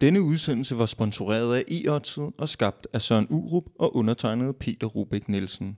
Denne 0.00 0.22
udsendelse 0.22 0.78
var 0.78 0.86
sponsoreret 0.86 1.56
af 1.56 1.64
e 1.68 2.32
og 2.38 2.48
skabt 2.48 2.86
af 2.92 3.02
Søren 3.02 3.26
Urup 3.30 3.64
og 3.78 3.96
undertegnet 3.96 4.56
Peter 4.56 4.86
Rubik 4.86 5.28
Nielsen. 5.28 5.76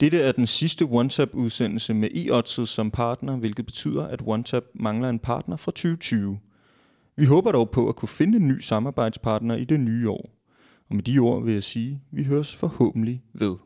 Dette 0.00 0.20
er 0.20 0.32
den 0.32 0.46
sidste 0.46 0.82
OneTap-udsendelse 0.82 1.94
med 1.94 2.08
e 2.14 2.66
som 2.66 2.90
partner, 2.90 3.36
hvilket 3.36 3.66
betyder, 3.66 4.06
at 4.06 4.22
OneTap 4.26 4.64
mangler 4.74 5.08
en 5.08 5.18
partner 5.18 5.56
fra 5.56 5.70
2020. 5.70 6.38
Vi 7.16 7.24
håber 7.24 7.52
dog 7.52 7.70
på 7.70 7.88
at 7.88 7.96
kunne 7.96 8.08
finde 8.08 8.38
en 8.38 8.48
ny 8.48 8.60
samarbejdspartner 8.60 9.56
i 9.56 9.64
det 9.64 9.80
nye 9.80 10.10
år. 10.10 10.30
Og 10.88 10.94
med 10.94 11.02
de 11.02 11.18
ord 11.18 11.44
vil 11.44 11.54
jeg 11.54 11.62
sige, 11.62 11.92
at 11.92 12.16
vi 12.16 12.24
høres 12.24 12.54
forhåbentlig 12.54 13.22
ved. 13.32 13.56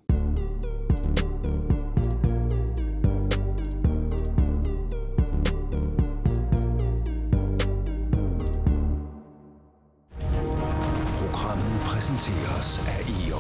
Præsenteres 12.13 12.79
af 12.79 13.29
e 13.29 13.35